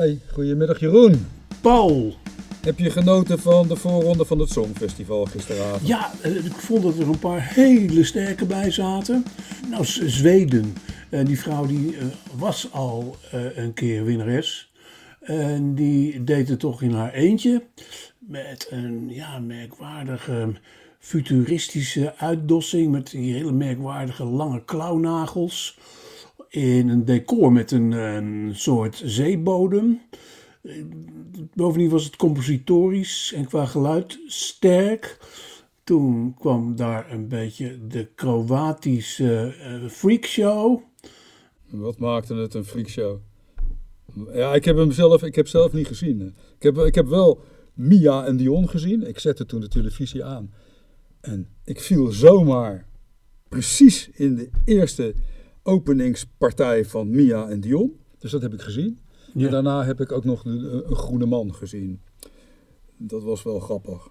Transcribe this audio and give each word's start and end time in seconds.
Hey, 0.00 0.20
goedemiddag 0.32 0.80
Jeroen. 0.80 1.26
Paul. 1.60 2.14
Heb 2.60 2.78
je 2.78 2.90
genoten 2.90 3.38
van 3.38 3.68
de 3.68 3.76
voorronde 3.76 4.24
van 4.24 4.38
het 4.38 4.50
Songfestival 4.50 5.24
gisteravond? 5.24 5.86
Ja, 5.86 6.10
eh, 6.22 6.44
ik 6.44 6.52
vond 6.52 6.82
dat 6.82 6.98
er 6.98 7.08
een 7.08 7.18
paar 7.18 7.52
hele 7.54 8.04
sterke 8.04 8.46
bij 8.46 8.70
zaten. 8.70 9.24
Nou, 9.70 9.84
Zweden. 9.84 10.74
En 11.08 11.24
die 11.24 11.38
vrouw 11.38 11.66
die 11.66 11.96
eh, 11.96 12.04
was 12.36 12.72
al 12.72 13.16
eh, 13.30 13.56
een 13.56 13.74
keer 13.74 14.04
winnares. 14.04 14.72
En 15.20 15.74
die 15.74 16.24
deed 16.24 16.48
het 16.48 16.60
toch 16.60 16.82
in 16.82 16.92
haar 16.92 17.12
eentje. 17.12 17.62
Met 18.18 18.66
een 18.70 19.08
ja, 19.08 19.38
merkwaardige 19.38 20.52
futuristische 20.98 22.16
uitdossing. 22.16 22.92
Met 22.92 23.10
die 23.10 23.32
hele 23.32 23.52
merkwaardige 23.52 24.24
lange 24.24 24.64
klauwnagels. 24.64 25.78
In 26.50 26.88
een 26.88 27.04
decor 27.04 27.52
met 27.52 27.70
een, 27.70 27.92
een 27.92 28.56
soort 28.56 29.02
zeebodem. 29.04 30.00
Bovendien 31.54 31.90
was 31.90 32.04
het 32.04 32.16
compositorisch 32.16 33.32
en 33.36 33.46
qua 33.46 33.66
geluid 33.66 34.18
sterk. 34.26 35.18
Toen 35.84 36.34
kwam 36.38 36.76
daar 36.76 37.12
een 37.12 37.28
beetje 37.28 37.86
de 37.86 38.08
Kroatische 38.14 39.54
eh, 39.60 39.88
freakshow. 39.88 40.80
Wat 41.70 41.98
maakte 41.98 42.34
het 42.34 42.54
een 42.54 42.64
freakshow? 42.64 43.18
Ja, 44.32 44.54
ik 44.54 44.64
heb 44.64 44.76
hem 44.76 44.92
zelf, 44.92 45.22
ik 45.22 45.34
heb 45.34 45.48
zelf 45.48 45.72
niet 45.72 45.86
gezien. 45.86 46.34
Ik 46.56 46.62
heb, 46.62 46.78
ik 46.78 46.94
heb 46.94 47.06
wel 47.06 47.40
Mia 47.74 48.26
en 48.26 48.36
Dion 48.36 48.68
gezien. 48.68 49.08
Ik 49.08 49.18
zette 49.18 49.46
toen 49.46 49.60
de 49.60 49.68
televisie 49.68 50.24
aan. 50.24 50.52
En 51.20 51.48
ik 51.64 51.80
viel 51.80 52.12
zomaar 52.12 52.86
precies 53.48 54.10
in 54.12 54.34
de 54.34 54.50
eerste 54.64 55.14
openingspartij 55.62 56.84
van 56.84 57.10
Mia 57.10 57.48
en 57.48 57.60
Dion. 57.60 57.92
Dus 58.18 58.30
dat 58.30 58.42
heb 58.42 58.52
ik 58.52 58.60
gezien. 58.60 58.98
Ja. 59.34 59.44
En 59.46 59.52
daarna 59.52 59.84
heb 59.84 60.00
ik 60.00 60.12
ook 60.12 60.24
nog 60.24 60.42
de- 60.42 60.84
een 60.86 60.96
groene 60.96 61.26
man 61.26 61.54
gezien. 61.54 62.00
Dat 62.96 63.22
was 63.22 63.42
wel 63.42 63.60
grappig. 63.60 64.08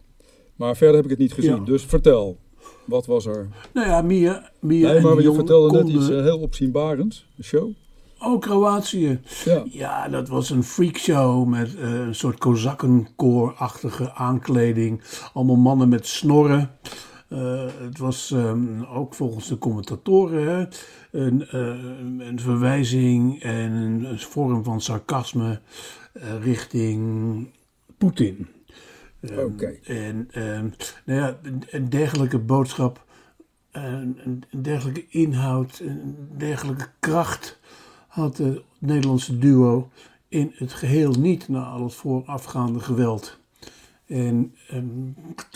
Maar 0.56 0.76
verder 0.78 0.96
heb 0.96 1.04
ik 1.04 1.10
het 1.10 1.20
niet 1.20 1.34
gezien. 1.34 1.56
Ja. 1.56 1.64
Dus 1.64 1.84
vertel, 1.86 2.38
wat 2.86 3.06
was 3.06 3.26
er? 3.26 3.48
Nou 3.74 3.88
ja, 3.88 4.02
Mia, 4.02 4.52
Mia 4.60 4.88
Nee, 4.88 4.96
en 4.98 5.04
maar 5.04 5.16
je 5.16 5.22
Dion 5.22 5.36
vertelde 5.36 5.78
net 5.84 5.90
iets 5.90 6.10
eh, 6.10 6.22
heel 6.22 6.40
opzienbarends. 6.40 7.28
Een 7.38 7.44
show. 7.44 7.72
Oh, 8.20 8.40
Kroatië. 8.40 9.20
Ja. 9.46 9.64
Ja, 9.72 10.08
dat 10.10 10.28
was 10.28 10.50
een 10.50 10.64
freakshow 10.64 11.48
met 11.48 11.76
eh, 11.76 11.94
een 11.94 12.16
soort 12.16 12.38
kozakkenkoorachtige 12.38 14.12
aankleding. 14.14 15.02
Allemaal 15.34 15.56
mannen 15.56 15.90
met 15.90 16.08
snorren. 16.08 16.72
Eh, 17.30 17.66
het 17.80 17.98
was 17.98 18.32
ehm, 18.32 18.84
ook 18.84 19.14
volgens 19.14 19.48
de 19.48 19.58
commentatoren 19.58 20.48
hè, 20.58 20.66
een, 21.20 21.48
eh, 21.48 22.28
een 22.28 22.40
verwijzing 22.40 23.42
en 23.42 23.72
een, 23.72 24.20
vorm 24.20 24.64
van 24.64 24.82
sarcasme 24.82 25.60
eh, 26.14 26.44
richting 26.44 27.48
Poetin. 27.98 28.48
Ehm, 29.22 29.40
Oké. 29.40 29.66
En 29.84 30.28
ehm, 30.32 30.70
nou 31.06 31.20
ja, 31.20 31.38
een- 31.72 31.90
dergelijke 31.90 32.40
boodschap, 32.40 33.06
een, 33.72 34.20
een 34.24 34.44
dergelijke 34.62 35.06
inhoud, 35.10 35.80
een 35.80 36.16
dergelijke 36.38 36.88
kracht 37.00 37.60
had 38.08 38.38
het 38.38 38.62
Nederlandse 38.80 39.38
duo 39.38 39.90
in 40.28 40.52
het 40.56 40.74
geheel 40.74 41.12
niet 41.12 41.48
na 41.48 41.64
al 41.64 41.84
het 41.84 41.94
voorafgaande 41.94 42.80
geweld. 42.80 43.39
En 44.10 44.54
ehm, 44.68 45.12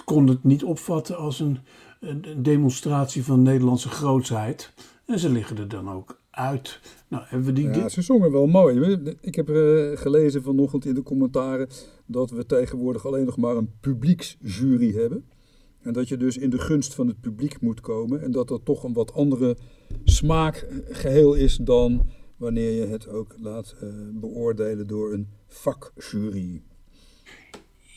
kon 0.05 0.27
het 0.27 0.43
niet 0.43 0.63
opvatten 0.63 1.17
als 1.17 1.39
een, 1.39 1.57
een 1.99 2.43
demonstratie 2.43 3.23
van 3.23 3.41
Nederlandse 3.41 3.89
grootsheid. 3.89 4.73
En 5.05 5.19
ze 5.19 5.29
liggen 5.29 5.57
er 5.57 5.67
dan 5.67 5.89
ook 5.89 6.21
uit. 6.29 6.79
Nou, 7.07 7.23
hebben 7.27 7.47
we 7.47 7.53
die... 7.53 7.67
Ja, 7.69 7.89
ze 7.89 8.01
zongen 8.01 8.31
wel 8.31 8.47
mooi. 8.47 8.97
Ik 9.21 9.35
heb 9.35 9.49
eh, 9.49 9.91
gelezen 9.93 10.43
vanochtend 10.43 10.85
in 10.85 10.93
de 10.93 11.03
commentaren 11.03 11.67
dat 12.05 12.29
we 12.31 12.45
tegenwoordig 12.45 13.05
alleen 13.05 13.25
nog 13.25 13.37
maar 13.37 13.55
een 13.55 13.71
publieksjury 13.79 14.93
hebben. 14.93 15.25
En 15.81 15.93
dat 15.93 16.07
je 16.07 16.17
dus 16.17 16.37
in 16.37 16.49
de 16.49 16.59
gunst 16.59 16.93
van 16.93 17.07
het 17.07 17.21
publiek 17.21 17.61
moet 17.61 17.81
komen. 17.81 18.21
En 18.21 18.31
dat 18.31 18.47
dat 18.47 18.65
toch 18.65 18.83
een 18.83 18.93
wat 18.93 19.13
andere 19.13 19.57
smaakgeheel 20.03 21.33
is 21.33 21.57
dan 21.57 22.05
wanneer 22.37 22.71
je 22.71 22.85
het 22.85 23.07
ook 23.07 23.35
laat 23.39 23.75
eh, 23.81 23.89
beoordelen 24.13 24.87
door 24.87 25.13
een 25.13 25.27
vakjury. 25.47 26.63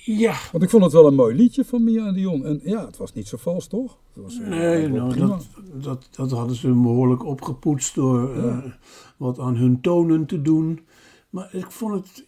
Ja, 0.07 0.37
Want 0.53 0.65
ik 0.65 0.71
vond 0.71 0.83
het 0.83 0.93
wel 0.93 1.07
een 1.07 1.15
mooi 1.15 1.35
liedje 1.35 1.65
van 1.65 1.85
Mia 1.85 2.07
en 2.07 2.15
Dion. 2.15 2.45
En 2.45 2.61
ja, 2.63 2.87
het 2.87 2.97
was 2.97 3.13
niet 3.13 3.29
zo 3.29 3.37
vals, 3.37 3.67
toch? 3.67 3.99
Het 4.13 4.23
was, 4.23 4.41
eh, 4.41 4.49
Nee, 4.49 4.89
nou, 4.89 5.17
dat, 5.19 5.47
dat, 5.75 6.09
dat 6.11 6.31
hadden 6.31 6.57
ze 6.57 6.69
behoorlijk 6.73 7.25
opgepoetst 7.25 7.95
door 7.95 8.37
eh, 8.37 8.59
wat 9.17 9.39
aan 9.39 9.57
hun 9.57 9.81
tonen 9.81 10.27
te 10.27 10.43
doen. 10.43 10.81
Maar 11.31 11.55
ik 11.55 11.71
vond 11.71 11.95
het 11.95 12.25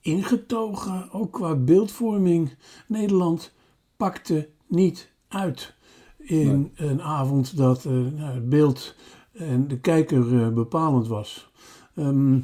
ingetogen, 0.00 1.12
ook 1.12 1.32
qua 1.32 1.54
beeldvorming. 1.54 2.54
Nederland 2.88 3.52
pakte 3.96 4.48
niet 4.66 5.12
uit 5.28 5.74
in 6.18 6.72
een 6.74 7.02
avond 7.02 7.56
dat 7.56 7.84
eh, 7.84 7.92
nou, 7.92 8.34
het 8.34 8.48
beeld 8.48 8.94
en 9.32 9.68
de 9.68 9.80
kijker 9.80 10.42
eh, 10.42 10.48
bepalend 10.48 11.06
was. 11.06 11.50
Ehm 11.94 12.38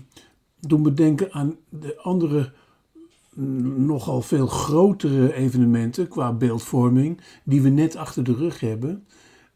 doen 0.66 0.84
we 0.84 0.94
denken 0.94 1.32
aan 1.32 1.56
de 1.68 1.98
andere 1.98 2.52
nogal 3.36 4.22
veel 4.22 4.46
grotere 4.46 5.34
evenementen 5.34 6.08
qua 6.08 6.32
beeldvorming 6.32 7.20
die 7.44 7.62
we 7.62 7.68
net 7.68 7.96
achter 7.96 8.24
de 8.24 8.34
rug 8.34 8.60
hebben, 8.60 9.06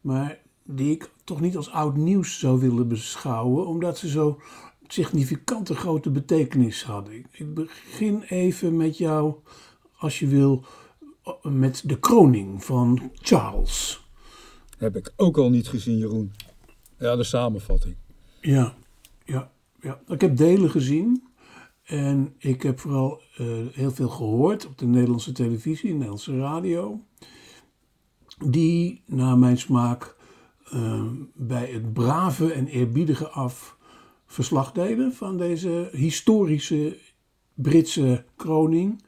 maar 0.01 0.39
die 0.63 0.91
ik 0.91 1.09
toch 1.23 1.41
niet 1.41 1.57
als 1.57 1.69
oud 1.71 1.95
nieuws 1.97 2.39
zou 2.39 2.59
willen 2.59 2.87
beschouwen, 2.87 3.67
omdat 3.67 3.97
ze 3.97 4.09
zo 4.09 4.41
significante 4.87 5.75
grote 5.75 6.09
betekenis 6.11 6.83
hadden. 6.83 7.13
Ik- 7.31 7.53
begin 7.53 8.21
even 8.21 8.77
met 8.77 8.97
jou, 8.97 9.33
als 9.97 10.19
je 10.19 10.27
wil, 10.27 10.63
met 11.41 11.81
de 11.85 11.99
kroning 11.99 12.63
van 12.63 13.11
Charles. 13.13 14.03
Heb 14.77 14.95
ik 14.95 15.13
ook 15.15 15.37
al 15.37 15.49
niet 15.49 15.67
gezien, 15.67 15.97
Jeroen. 15.97 16.31
Ja, 16.97 17.15
de 17.15 17.23
samenvatting. 17.23 17.95
Ja, 18.41 18.73
ja, 19.25 19.51
ja. 19.81 19.99
Ik 20.07 20.21
heb 20.21 20.37
delen 20.37 20.69
gezien. 20.69 21.23
En 21.89 22.33
ik 22.37 22.61
heb 22.61 22.79
vooral 22.79 23.21
eh, 23.37 23.47
heel 23.71 23.91
veel 23.91 24.09
gehoord 24.09 24.65
op 24.65 24.77
de 24.77 24.85
Nederlandse 24.85 25.31
televisie, 25.31 25.87
de 25.87 25.93
Nederlandse 25.93 26.37
radio. 26.37 26.99
Die, 28.45 29.01
naar 29.05 29.37
mijn 29.37 29.57
smaak, 29.57 30.15
eh, 30.71 31.03
bij 31.33 31.65
het 31.65 31.93
brave 31.93 32.53
en 32.53 32.67
eerbiedige 32.67 33.27
af 33.27 33.77
verslag 34.25 34.71
deden 34.71 35.13
van 35.13 35.37
deze 35.37 35.89
historische 35.91 36.97
Britse 37.53 38.25
kroning. 38.35 39.03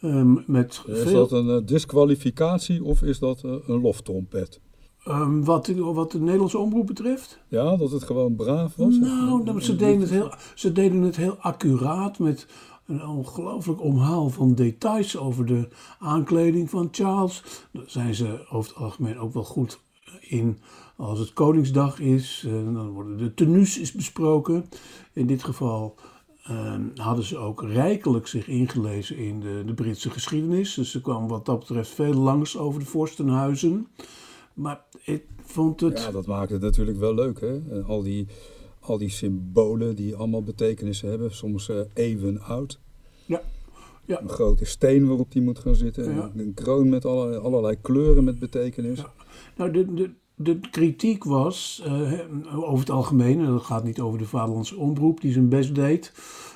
Ehm, 0.00 0.34
met 0.46 0.82
Is 0.86 1.02
veel, 1.02 1.28
dat 1.28 1.32
een 1.32 1.66
disqualificatie 1.66 2.84
of 2.84 3.02
is 3.02 3.18
dat 3.18 3.42
een 3.42 3.80
loftrompet? 3.80 4.60
Ehm, 5.04 5.42
wat, 5.42 5.66
wat 5.76 6.10
de 6.12 6.20
Nederlandse 6.20 6.58
omroep 6.58 6.86
betreft. 6.86 7.38
Ja, 7.48 7.76
dat 7.76 7.90
het 7.90 8.02
gewoon 8.04 8.34
braaf 8.36 8.76
was? 8.76 8.98
Nou, 8.98 9.44
dat- 9.44 9.62
ze, 9.64 9.76
deden 9.76 10.00
het 10.00 10.10
heel, 10.10 10.32
ze 10.54 10.72
deden 10.72 11.02
het 11.02 11.16
heel 11.16 11.36
accuraat 11.38 12.18
met 12.18 12.46
een 12.86 13.06
ongelooflijk 13.06 13.80
omhaal 13.82 14.30
van 14.30 14.54
details 14.54 15.16
over 15.16 15.46
de 15.46 15.68
aankleding 15.98 16.70
van 16.70 16.88
Charles. 16.92 17.42
Daar 17.72 17.82
zijn 17.86 18.14
ze 18.14 18.46
over 18.50 18.70
het 18.72 18.80
algemeen 18.82 19.18
ook 19.18 19.32
wel 19.34 19.44
goed 19.44 19.80
in 20.20 20.58
als 20.96 21.18
het 21.18 21.32
Koningsdag 21.32 22.00
is. 22.00 22.44
eh, 22.46 22.52
Dan 22.52 22.88
worden 22.90 23.16
de 23.16 23.34
tenues 23.34 23.78
is 23.78 23.92
besproken. 23.92 24.64
In 25.12 25.26
dit 25.26 25.44
geval 25.44 25.94
eh, 26.44 26.74
hadden 26.94 27.24
ze 27.24 27.36
ook 27.38 27.62
rijkelijk 27.62 28.26
zich 28.26 28.48
ingelezen 28.48 29.16
in 29.16 29.40
de, 29.40 29.62
de 29.66 29.74
Britse 29.74 30.10
geschiedenis. 30.10 30.74
Dus 30.74 30.90
ze 30.90 31.00
kwamen 31.00 31.28
wat 31.28 31.46
dat 31.46 31.58
betreft 31.58 31.90
veel 31.90 32.14
langs 32.14 32.56
over 32.58 32.80
de 32.80 32.86
vorstenhuizen. 32.86 33.86
Maar 34.54 34.80
ik 35.04 35.24
vond 35.42 35.80
het... 35.80 35.98
Ja, 35.98 36.10
dat 36.10 36.26
maakt 36.26 36.50
het 36.50 36.60
natuurlijk 36.60 36.98
wel 36.98 37.14
leuk, 37.14 37.40
hè? 37.40 37.60
En 37.70 37.84
al, 37.84 38.02
die, 38.02 38.26
al 38.80 38.98
die 38.98 39.10
symbolen 39.10 39.96
die 39.96 40.14
allemaal 40.14 40.42
betekenissen 40.42 41.08
hebben, 41.08 41.34
soms 41.34 41.68
eh, 41.68 41.80
eeuwen 41.94 42.40
oud. 42.40 42.80
Ja. 43.26 43.42
Ja. 44.06 44.20
Een 44.20 44.28
grote 44.28 44.64
steen 44.64 45.06
waarop 45.06 45.32
die 45.32 45.42
moet 45.42 45.58
gaan 45.58 45.74
zitten. 45.74 46.14
Ja. 46.14 46.30
Een 46.36 46.54
kroon 46.54 46.88
met 46.88 47.04
alle, 47.04 47.38
allerlei 47.38 47.76
kleuren 47.80 48.24
met 48.24 48.38
betekenis. 48.38 48.98
Ja. 48.98 49.12
Nou, 49.56 49.70
de, 49.70 49.94
de, 49.94 50.10
de 50.34 50.60
kritiek 50.70 51.24
was 51.24 51.82
eh, 51.84 52.12
over 52.56 52.78
het 52.78 52.90
algemeen, 52.90 53.38
en 53.38 53.46
dat 53.46 53.62
gaat 53.62 53.84
niet 53.84 54.00
over 54.00 54.18
de 54.18 54.26
Vaderlandse 54.26 54.76
omroep 54.76 55.20
die 55.20 55.32
zijn 55.32 55.48
best 55.48 55.74
deed, 55.74 56.12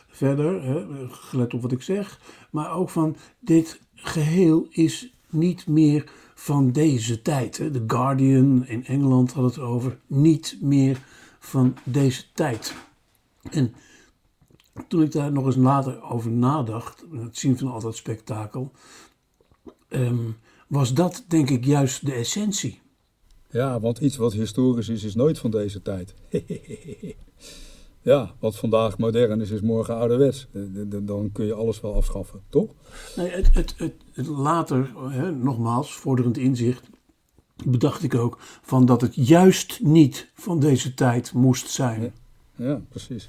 verder, 0.08 0.62
hè, 0.62 1.08
gelet 1.08 1.54
op 1.54 1.62
wat 1.62 1.72
ik 1.72 1.82
zeg, 1.82 2.20
maar 2.50 2.76
ook 2.76 2.90
van 2.90 3.16
dit 3.40 3.80
geheel 3.94 4.66
is 4.70 5.14
niet 5.30 5.66
meer 5.66 6.12
van 6.40 6.72
deze 6.72 7.22
tijd. 7.22 7.52
The 7.52 7.84
Guardian 7.86 8.66
in 8.66 8.86
Engeland 8.86 9.32
had 9.32 9.44
het 9.44 9.58
over 9.58 9.98
niet 10.06 10.56
meer 10.60 11.00
van 11.38 11.76
deze 11.84 12.24
tijd. 12.32 12.74
En 13.50 13.74
toen 14.88 15.02
ik 15.02 15.12
daar 15.12 15.32
nog 15.32 15.46
eens 15.46 15.56
later 15.56 16.02
over 16.02 16.30
nadacht, 16.30 17.04
het 17.12 17.38
zien 17.38 17.58
van 17.58 17.68
al 17.68 17.80
dat 17.80 17.96
spektakel, 17.96 18.72
ehm, 19.88 20.30
was 20.66 20.94
dat 20.94 21.24
denk 21.28 21.50
ik 21.50 21.64
juist 21.64 22.06
de 22.06 22.12
essentie. 22.12 22.80
Ja, 23.50 23.80
want 23.80 23.98
iets 23.98 24.16
wat 24.16 24.32
historisch 24.32 24.88
is, 24.88 25.04
is 25.04 25.14
nooit 25.14 25.38
van 25.38 25.50
deze 25.50 25.82
tijd. 25.82 26.14
ja, 28.02 28.34
wat 28.38 28.56
vandaag 28.56 28.98
modern 28.98 29.40
is, 29.40 29.50
is 29.50 29.60
morgen 29.60 29.96
ouderwets. 29.96 30.48
Dan 31.02 31.32
kun 31.32 31.46
je 31.46 31.54
alles 31.54 31.80
wel 31.80 31.94
afschaffen, 31.94 32.40
toch? 32.48 32.70
Nee, 33.16 33.30
het, 33.30 33.54
het, 33.54 33.74
het, 34.12 34.26
later, 34.26 34.90
hè, 35.08 35.32
nogmaals, 35.32 35.92
vorderend 35.92 36.36
inzicht, 36.36 36.88
bedacht 37.64 38.02
ik 38.02 38.14
ook 38.14 38.38
van 38.62 38.86
dat 38.86 39.00
het 39.00 39.14
juist 39.14 39.80
niet 39.82 40.30
van 40.34 40.60
deze 40.60 40.94
tijd 40.94 41.32
moest 41.32 41.70
zijn. 41.70 42.00
Ja, 42.56 42.66
ja 42.66 42.80
precies. 42.88 43.28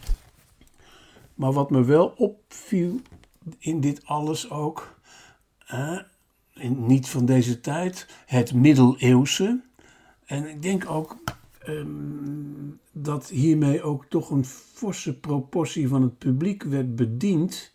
Maar 1.33 1.53
wat 1.53 1.69
me 1.69 1.83
wel 1.83 2.13
opviel 2.17 2.99
in 3.59 3.79
dit 3.79 4.05
alles 4.05 4.49
ook, 4.49 4.99
hè, 5.57 5.99
in, 6.53 6.85
niet 6.85 7.09
van 7.09 7.25
deze 7.25 7.61
tijd, 7.61 8.07
het 8.25 8.53
middeleeuwse. 8.53 9.61
En 10.25 10.49
ik 10.49 10.61
denk 10.61 10.89
ook 10.89 11.17
Ehm, 11.69 12.71
dat 12.91 13.27
hiermee 13.27 13.83
ook 13.83 14.05
toch 14.05 14.29
een 14.29 14.45
forse 14.45 15.19
proportie 15.19 15.87
van 15.87 16.01
het 16.01 16.17
publiek 16.17 16.63
werd 16.63 16.95
bediend, 16.95 17.71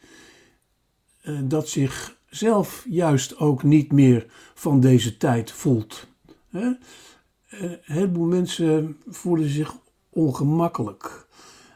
uh, 1.23 1.41
dat 1.45 1.69
zich 1.69 2.17
zelf 2.29 2.87
juist 2.89 3.39
ook 3.39 3.63
niet 3.63 3.93
meer 3.93 4.27
van 4.55 4.81
deze 4.81 5.17
tijd 5.17 5.53
voelt. 5.53 6.09
Hè? 6.49 6.67
Uh, 6.67 6.77
een 7.61 7.79
heleboel 7.83 8.27
mensen 8.27 8.97
voelen 9.07 9.49
zich 9.49 9.75
ongemakkelijk. 10.11 11.27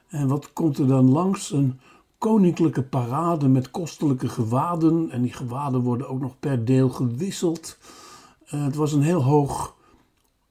En 0.08 0.28
wat 0.28 0.52
komt 0.52 0.78
er 0.78 0.86
dan 0.86 1.10
langs? 1.10 1.52
Een 1.52 1.80
koninklijke 2.18 2.82
parade 2.82 3.48
met 3.48 3.70
kostelijke 3.70 4.28
gewaden. 4.28 5.10
En 5.10 5.22
die 5.22 5.32
gewaden 5.32 5.80
worden 5.80 6.08
ook 6.08 6.20
nog 6.20 6.38
per 6.38 6.64
deel 6.64 6.88
gewisseld. 6.88 7.78
Uh, 8.54 8.64
het 8.64 8.74
was 8.74 8.92
een 8.92 9.02
heel 9.02 9.22
hoog 9.22 9.76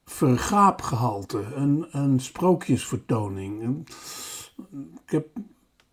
vergaapgehalte, 0.07 1.43
een, 1.55 1.85
een 1.91 2.19
sprookjesvertoning. 2.19 3.87
Ik 5.05 5.11
heb 5.11 5.27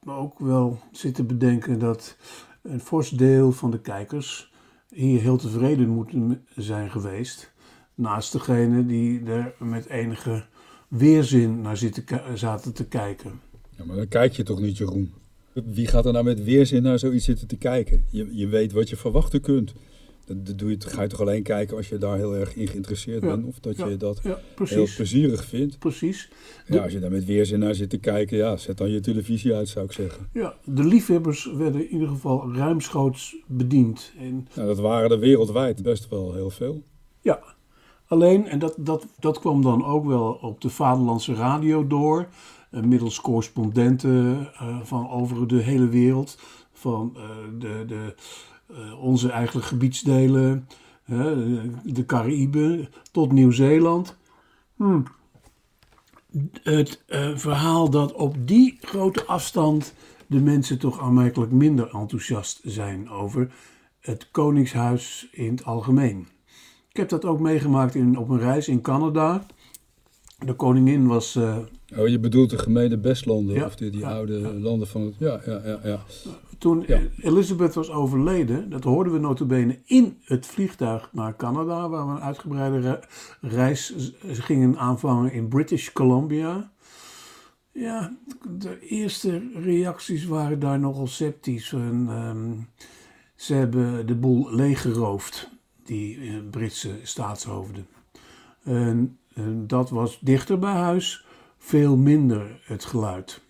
ook 0.06 0.38
wel 0.38 0.78
zitten 0.92 1.26
bedenken 1.26 1.78
dat 1.78 2.16
een 2.62 2.80
fors 2.80 3.10
deel 3.10 3.52
van 3.52 3.70
de 3.70 3.80
kijkers 3.80 4.52
hier 4.88 5.20
heel 5.20 5.36
tevreden 5.36 5.88
moeten 5.88 6.46
zijn 6.56 6.90
geweest. 6.90 7.52
Naast 7.94 8.32
degene 8.32 8.86
die 8.86 9.24
er 9.24 9.54
met 9.58 9.86
enige 9.86 10.44
weerzin 10.88 11.60
naar 11.60 11.76
zitten, 11.76 12.04
zaten 12.38 12.72
te 12.72 12.86
kijken. 12.86 13.40
Ja, 13.76 13.84
maar 13.84 13.96
dan 13.96 14.08
kijk 14.08 14.32
je 14.32 14.42
toch 14.42 14.60
niet, 14.60 14.76
Jeroen? 14.76 15.12
Wie 15.52 15.86
gaat 15.86 16.06
er 16.06 16.12
nou 16.12 16.24
met 16.24 16.44
weerzin 16.44 16.82
naar 16.82 16.98
zoiets 16.98 17.24
zitten 17.24 17.46
te 17.46 17.56
kijken? 17.56 18.04
Je, 18.10 18.36
je 18.36 18.46
weet 18.46 18.72
wat 18.72 18.88
je 18.88 18.96
verwachten 18.96 19.40
kunt. 19.40 19.74
Dat, 20.26 20.58
doe 20.58 20.70
je, 20.70 20.76
ga 20.80 21.02
je 21.02 21.08
toch 21.08 21.20
alleen 21.20 21.42
kijken 21.42 21.76
als 21.76 21.88
je 21.88 21.98
daar 21.98 22.16
heel 22.16 22.36
erg 22.36 22.56
in 22.56 22.68
geïnteresseerd 22.68 23.20
bent. 23.20 23.46
Of 23.46 23.60
dat 23.60 23.76
je 23.76 23.96
dat 23.96 24.20
heel 24.64 24.86
plezierig 24.96 25.44
vindt. 25.44 25.78
Precies. 25.78 26.30
Ja, 26.66 26.82
als 26.82 26.92
je 26.92 26.98
daar 26.98 27.10
met 27.10 27.24
weerzin 27.24 27.58
naar 27.58 27.74
zit 27.74 27.90
te 27.90 27.98
kijken, 27.98 28.36
ja, 28.36 28.56
zet 28.56 28.78
dan 28.78 28.90
je 28.90 29.00
televisie 29.00 29.54
uit, 29.54 29.68
zou 29.68 29.84
ik 29.84 29.92
zeggen. 29.92 30.28
Ja, 30.32 30.54
de 30.64 30.84
liefhebbers 30.84 31.52
werden 31.52 31.80
in 31.80 31.92
ieder 31.92 32.08
geval 32.08 32.54
ruimschoots 32.54 33.36
bediend. 33.46 34.12
En... 34.18 34.48
Nou, 34.54 34.68
dat 34.68 34.78
waren 34.78 35.10
er 35.10 35.18
wereldwijd 35.18 35.82
best 35.82 36.08
wel 36.08 36.34
heel 36.34 36.50
veel. 36.50 36.82
Ja, 37.20 37.40
alleen, 38.06 38.46
en 38.46 38.58
dat, 38.58 38.74
dat, 38.78 39.06
dat 39.18 39.38
kwam 39.38 39.62
dan 39.62 39.84
ook 39.84 40.06
wel 40.06 40.32
op 40.32 40.60
de 40.60 40.70
Vaderlandse 40.70 41.34
radio 41.34 41.86
door. 41.86 42.28
Uh, 42.70 42.82
middels 42.82 43.20
correspondenten 43.20 44.38
uh, 44.62 44.80
van 44.82 45.10
over 45.10 45.48
de 45.48 45.60
hele 45.62 45.88
wereld. 45.88 46.38
Van 46.72 47.16
uh, 47.16 47.22
de... 47.58 47.84
de 47.86 48.14
onze 49.00 49.30
eigen 49.30 49.62
gebiedsdelen, 49.62 50.68
de 51.84 52.04
Cariben 52.06 52.88
tot 53.12 53.32
Nieuw-Zeeland. 53.32 54.16
Hmm. 54.76 55.04
Het 56.62 57.02
uh, 57.08 57.36
verhaal 57.36 57.90
dat 57.90 58.12
op 58.12 58.46
die 58.46 58.78
grote 58.80 59.24
afstand 59.24 59.94
de 60.26 60.40
mensen 60.40 60.78
toch 60.78 61.00
aanmerkelijk 61.00 61.52
minder 61.52 61.94
enthousiast 61.94 62.60
zijn 62.64 63.10
over 63.10 63.54
het 64.00 64.30
Koningshuis 64.30 65.28
in 65.32 65.50
het 65.50 65.64
algemeen. 65.64 66.28
Ik 66.88 66.96
heb 66.96 67.08
dat 67.08 67.24
ook 67.24 67.40
meegemaakt 67.40 67.94
in, 67.94 68.18
op 68.18 68.28
een 68.28 68.38
reis 68.38 68.68
in 68.68 68.80
Canada. 68.80 69.46
De 70.38 70.54
koningin 70.54 71.06
was. 71.06 71.38
Oh, 71.98 72.08
je 72.08 72.18
bedoelt 72.18 72.50
de 72.50 72.58
gemene 72.58 72.98
bestlanden, 72.98 73.54
ja, 73.54 73.64
of 73.64 73.76
die, 73.76 73.90
die 73.90 74.06
oude 74.06 74.52
landen 74.52 74.88
van 74.88 75.02
het. 75.02 75.14
Ja, 75.18 75.40
ja, 75.46 75.60
ja. 75.64 75.80
ja. 75.84 76.00
Toen 76.58 76.84
Elizabeth 77.20 77.74
was 77.74 77.90
overleden, 77.90 78.70
dat 78.70 78.84
hoorden 78.84 79.12
we 79.12 79.18
notabene 79.18 79.78
in 79.84 80.18
het 80.24 80.46
vliegtuig 80.46 81.08
naar 81.12 81.36
Canada, 81.36 81.88
waar 81.88 82.06
we 82.06 82.12
een 82.12 82.20
uitgebreide 82.20 83.02
reis 83.40 83.94
gingen 84.22 84.78
aanvangen 84.78 85.32
in 85.32 85.48
British 85.48 85.92
Columbia. 85.92 86.72
Ja, 87.72 88.16
de 88.58 88.80
eerste 88.80 89.42
reacties 89.54 90.24
waren 90.24 90.58
daar 90.58 90.78
nogal 90.78 91.06
sceptisch. 91.06 91.72
En, 91.72 92.06
ehm, 92.08 92.52
ze 93.34 93.54
hebben 93.54 94.06
de 94.06 94.14
boel 94.14 94.54
leeggeroofd, 94.54 95.50
die 95.84 96.18
uh, 96.18 96.38
Britse 96.50 96.90
staatshoofden. 97.02 97.86
En, 98.62 99.18
en, 99.34 99.66
dat 99.66 99.90
was 99.90 100.18
dichter 100.20 100.58
bij 100.58 100.72
huis 100.72 101.24
veel 101.64 101.96
minder 101.96 102.60
het 102.64 102.84
geluid. 102.84 103.40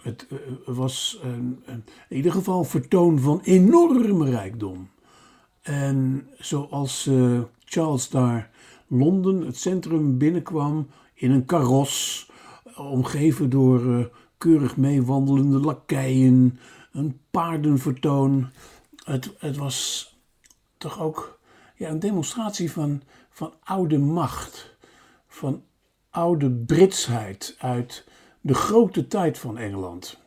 Het 0.00 0.26
eh, 0.30 0.36
was 0.66 1.18
een, 1.22 1.62
een, 1.64 1.84
in 2.08 2.16
ieder 2.16 2.32
geval 2.32 2.64
vertoon 2.64 3.18
van 3.18 3.40
enorme 3.42 4.30
rijkdom. 4.30 4.90
En 5.62 6.28
zoals 6.38 7.06
uh, 7.06 7.40
Charles 7.64 8.08
daar 8.08 8.50
Londen, 8.86 9.40
het 9.40 9.56
centrum, 9.56 10.18
binnenkwam 10.18 10.88
in 11.14 11.30
een 11.30 11.44
karos, 11.44 12.30
omgeven 12.76 13.50
door 13.50 13.84
uh, 13.84 14.04
keurig 14.38 14.76
meewandelende 14.76 15.60
lakeien, 15.60 16.58
een 16.92 17.20
paardenvertoon. 17.30 18.50
Het, 19.04 19.34
het 19.38 19.56
was 19.56 20.08
toch 20.78 21.00
ook 21.00 21.40
ja, 21.74 21.88
een 21.88 22.00
demonstratie 22.00 22.72
van, 22.72 23.02
van 23.30 23.52
oude 23.62 23.98
macht, 23.98 24.76
van 25.26 25.62
oude 26.10 26.50
Britsheid 26.50 27.56
uit 27.58 28.04
de 28.40 28.54
grote 28.54 29.06
tijd 29.06 29.38
van 29.38 29.58
Engeland. 29.58 30.18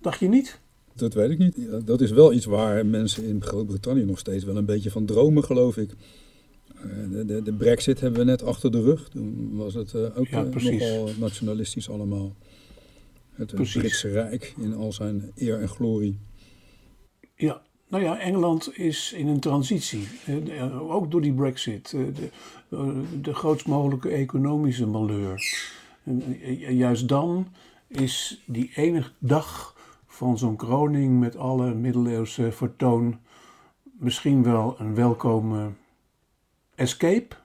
Dacht 0.00 0.20
je 0.20 0.28
niet? 0.28 0.60
Dat 0.94 1.14
weet 1.14 1.30
ik 1.30 1.38
niet. 1.38 1.86
Dat 1.86 2.00
is 2.00 2.10
wel 2.10 2.32
iets 2.32 2.44
waar 2.44 2.86
mensen 2.86 3.24
in 3.24 3.42
Groot-Brittannië 3.42 4.04
nog 4.04 4.18
steeds 4.18 4.44
wel 4.44 4.56
een 4.56 4.64
beetje 4.64 4.90
van 4.90 5.06
dromen, 5.06 5.44
geloof 5.44 5.76
ik. 5.76 5.90
Eh, 6.74 7.10
de, 7.10 7.24
de, 7.24 7.42
de, 7.42 7.52
brexit 7.52 8.00
hebben 8.00 8.20
we 8.20 8.26
net 8.26 8.42
achter 8.42 8.70
de 8.70 8.82
rug. 8.82 9.08
Toen 9.08 9.56
was 9.56 9.74
het 9.74 9.92
uh, 9.92 10.18
ook 10.18 10.26
ja, 10.26 10.44
uh, 10.44 10.54
nogal 10.54 11.10
nationalistisch 11.18 11.88
allemaal. 11.88 12.36
Het 13.30 13.54
Britse 13.54 14.08
Rijk 14.08 14.54
in 14.60 14.74
al 14.74 14.92
zijn 14.92 15.32
eer 15.34 15.60
en 15.60 15.68
glorie. 15.68 16.18
Ja, 17.34 17.62
nou 17.88 18.02
ja, 18.02 18.18
Engeland 18.18 18.78
is 18.78 19.12
in 19.12 19.26
een 19.26 19.40
transitie. 19.40 20.08
Ook 20.78 21.10
door 21.10 21.20
die 21.20 21.34
brexit. 21.34 21.90
De, 21.90 22.30
de 23.20 23.34
grootst 23.34 23.66
mogelijke 23.66 24.08
economische 24.08 24.86
malheur. 24.86 25.62
En 26.04 26.76
juist 26.76 27.08
dan 27.08 27.46
is 27.86 28.42
die 28.46 28.70
enige 28.74 29.10
dag 29.18 29.76
van 30.06 30.38
zo'n 30.38 30.56
kroning 30.56 31.20
met 31.20 31.36
alle 31.36 31.74
middeleeuwse 31.74 32.52
vertoon 32.52 33.18
misschien 33.98 34.42
wel 34.42 34.76
een 34.78 34.94
welkome 34.94 35.70
escape? 36.74 37.36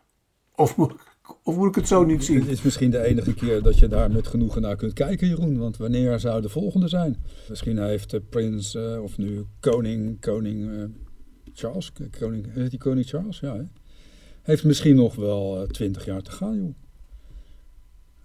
Of 0.56 0.78
moet, 0.78 0.92
ik, 0.92 1.13
of 1.44 1.56
moet 1.56 1.68
ik 1.68 1.76
het 1.76 1.88
zo 1.88 2.04
niet 2.04 2.24
zien? 2.24 2.40
Het 2.40 2.50
is 2.50 2.62
misschien 2.62 2.92
de 2.92 3.04
enige 3.04 3.34
keer 3.34 3.62
dat 3.62 3.80
je 3.80 3.88
daar 3.88 4.12
met 4.12 4.28
genoegen 4.28 4.62
naar 4.62 4.76
kunt 4.76 4.94
kijken, 4.94 5.28
Jeroen. 5.28 5.58
Want 5.58 5.78
wanneer 5.78 6.20
zou 6.20 6.42
de 6.42 6.50
volgende 6.50 6.88
zijn? 6.88 7.24
Misschien 7.50 7.78
heeft 7.78 8.10
de 8.10 8.22
prins, 8.22 8.76
uh, 8.76 9.04
of 9.04 9.18
nu 9.18 9.46
koning, 9.60 10.22
koning 10.22 10.70
uh, 10.70 10.84
Charles, 11.54 11.92
koning, 12.20 12.54
heet 12.54 12.70
die 12.70 12.80
koning 12.80 13.08
Charles? 13.08 13.40
Ja, 13.40 13.56
hè? 13.56 13.64
Heeft 14.42 14.64
misschien 14.64 14.96
nog 14.96 15.16
wel 15.16 15.62
uh, 15.62 15.68
twintig 15.68 16.06
jaar 16.06 16.22
te 16.22 16.32
gaan, 16.32 16.58
joh. 16.58 16.74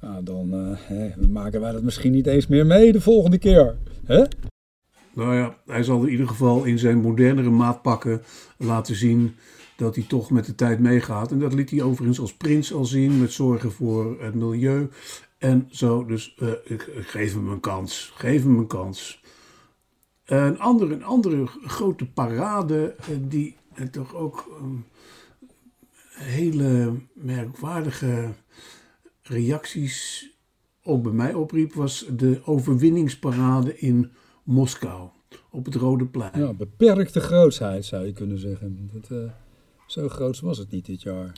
Nou, 0.01 0.25
dan 0.25 0.77
uh, 0.91 1.17
maken 1.29 1.61
wij 1.61 1.73
dat 1.73 1.83
misschien 1.83 2.13
niet 2.13 2.27
eens 2.27 2.47
meer 2.47 2.67
mee 2.67 2.93
de 2.93 3.01
volgende 3.01 3.39
keer. 3.39 3.77
Hè? 4.05 4.25
Nou 5.15 5.35
ja, 5.35 5.57
hij 5.67 5.83
zal 5.83 6.03
in 6.03 6.11
ieder 6.11 6.29
geval 6.29 6.65
in 6.65 6.79
zijn 6.79 7.01
modernere 7.01 7.51
maatpakken 7.51 8.23
laten 8.57 8.95
zien 8.95 9.35
dat 9.79 9.95
hij 9.95 10.05
toch 10.05 10.31
met 10.31 10.47
de 10.47 10.55
tijd 10.55 10.79
meegaat. 10.79 11.31
En 11.31 11.39
dat 11.39 11.53
liet 11.53 11.71
hij 11.71 11.83
overigens 11.83 12.21
als 12.21 12.35
prins 12.35 12.73
al 12.73 12.85
zien 12.85 13.19
met 13.19 13.33
zorgen 13.33 13.73
voor 13.73 14.23
het 14.23 14.35
milieu 14.35 14.89
en 15.39 15.69
zo. 15.71 16.05
Dus 16.05 16.37
uh, 16.39 16.53
ik, 16.65 16.91
geef 16.97 17.35
hem 17.35 17.49
een 17.49 17.61
kans, 17.61 18.13
geef 18.15 18.43
hem 18.43 18.59
een 18.59 18.67
kans. 18.67 19.23
Een 20.25 20.59
andere, 20.59 20.95
een 20.95 21.05
andere 21.05 21.47
grote 21.47 22.07
parade 22.07 22.97
uh, 23.01 23.17
die 23.21 23.57
toch 23.91 24.15
ook 24.15 24.59
een 24.61 24.85
hele 26.11 26.93
merkwaardige 27.15 28.33
reacties 29.23 30.27
ook 30.83 31.03
bij 31.03 31.13
mij 31.13 31.35
opriep, 31.35 31.73
was 31.73 32.07
de 32.17 32.41
overwinningsparade 32.45 33.79
in 33.79 34.13
Moskou 34.43 35.09
op 35.51 35.65
het 35.65 35.75
Rode 35.75 36.07
Plein. 36.07 36.41
Ja, 36.41 36.53
beperkte 36.53 37.21
grootsheid 37.21 37.85
zou 37.85 38.07
je 38.07 38.13
kunnen 38.13 38.39
zeggen. 38.39 38.91
Dat, 38.93 39.11
zo 39.91 40.09
groot 40.09 40.41
was 40.41 40.59
het 40.59 40.71
niet 40.71 40.87
dit 40.87 41.03
jaar. 41.03 41.33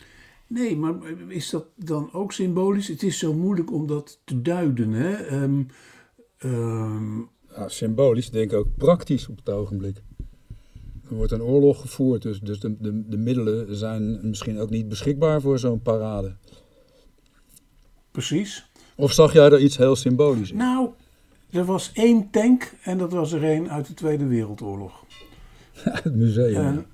Nee, 0.47 0.77
maar 0.77 0.95
is 1.29 1.51
dat 1.51 1.67
dan 1.77 2.13
ook 2.13 2.33
symbolisch? 2.33 2.89
Het 2.89 3.03
is 3.03 3.19
zo 3.19 3.35
moeilijk 3.35 3.73
om 3.73 3.87
dat 3.87 4.21
te 4.25 4.43
duiden. 4.43 4.93
Hè? 4.93 5.13
Ehm, 5.13 5.63
ehm, 6.39 7.19
Ja, 7.57 7.69
symbolisch, 7.69 8.31
denk 8.31 8.51
ik 8.53 8.59
ook 8.59 8.77
praktisch 8.77 9.29
op 9.29 9.37
het 9.37 9.51
ogenblik. 9.51 10.03
Er 11.09 11.17
wordt 11.17 11.33
een 11.33 11.43
oorlog 11.43 11.81
gevoerd, 11.81 12.23
dus, 12.23 12.41
dus 12.41 12.61
de, 12.61 12.77
de, 12.81 13.09
de 13.09 13.17
middelen 13.17 13.77
zijn 13.77 14.29
misschien 14.29 14.59
ook 14.59 14.71
niet 14.71 14.89
beschikbaar 14.89 15.41
voor 15.41 15.59
zo'n 15.59 15.83
parade. 15.83 16.37
precies. 18.11 18.69
Of 18.97 19.13
zag 19.13 19.33
jij 19.33 19.49
daar 19.49 19.61
iets 19.61 19.77
heel 19.77 19.97
symbolisch 19.97 20.51
in? 20.51 20.57
Nou, 20.57 20.89
er 21.51 21.65
was 21.65 21.91
één 21.93 22.31
tank 22.31 22.73
en 22.83 22.99
dat 22.99 23.13
was 23.13 23.33
er 23.33 23.45
één 23.45 23.71
uit 23.71 23.87
de 23.87 23.95
Tweede 23.95 24.27
Wereldoorlog. 24.27 25.05
het 26.03 26.15
museum. 26.15 26.87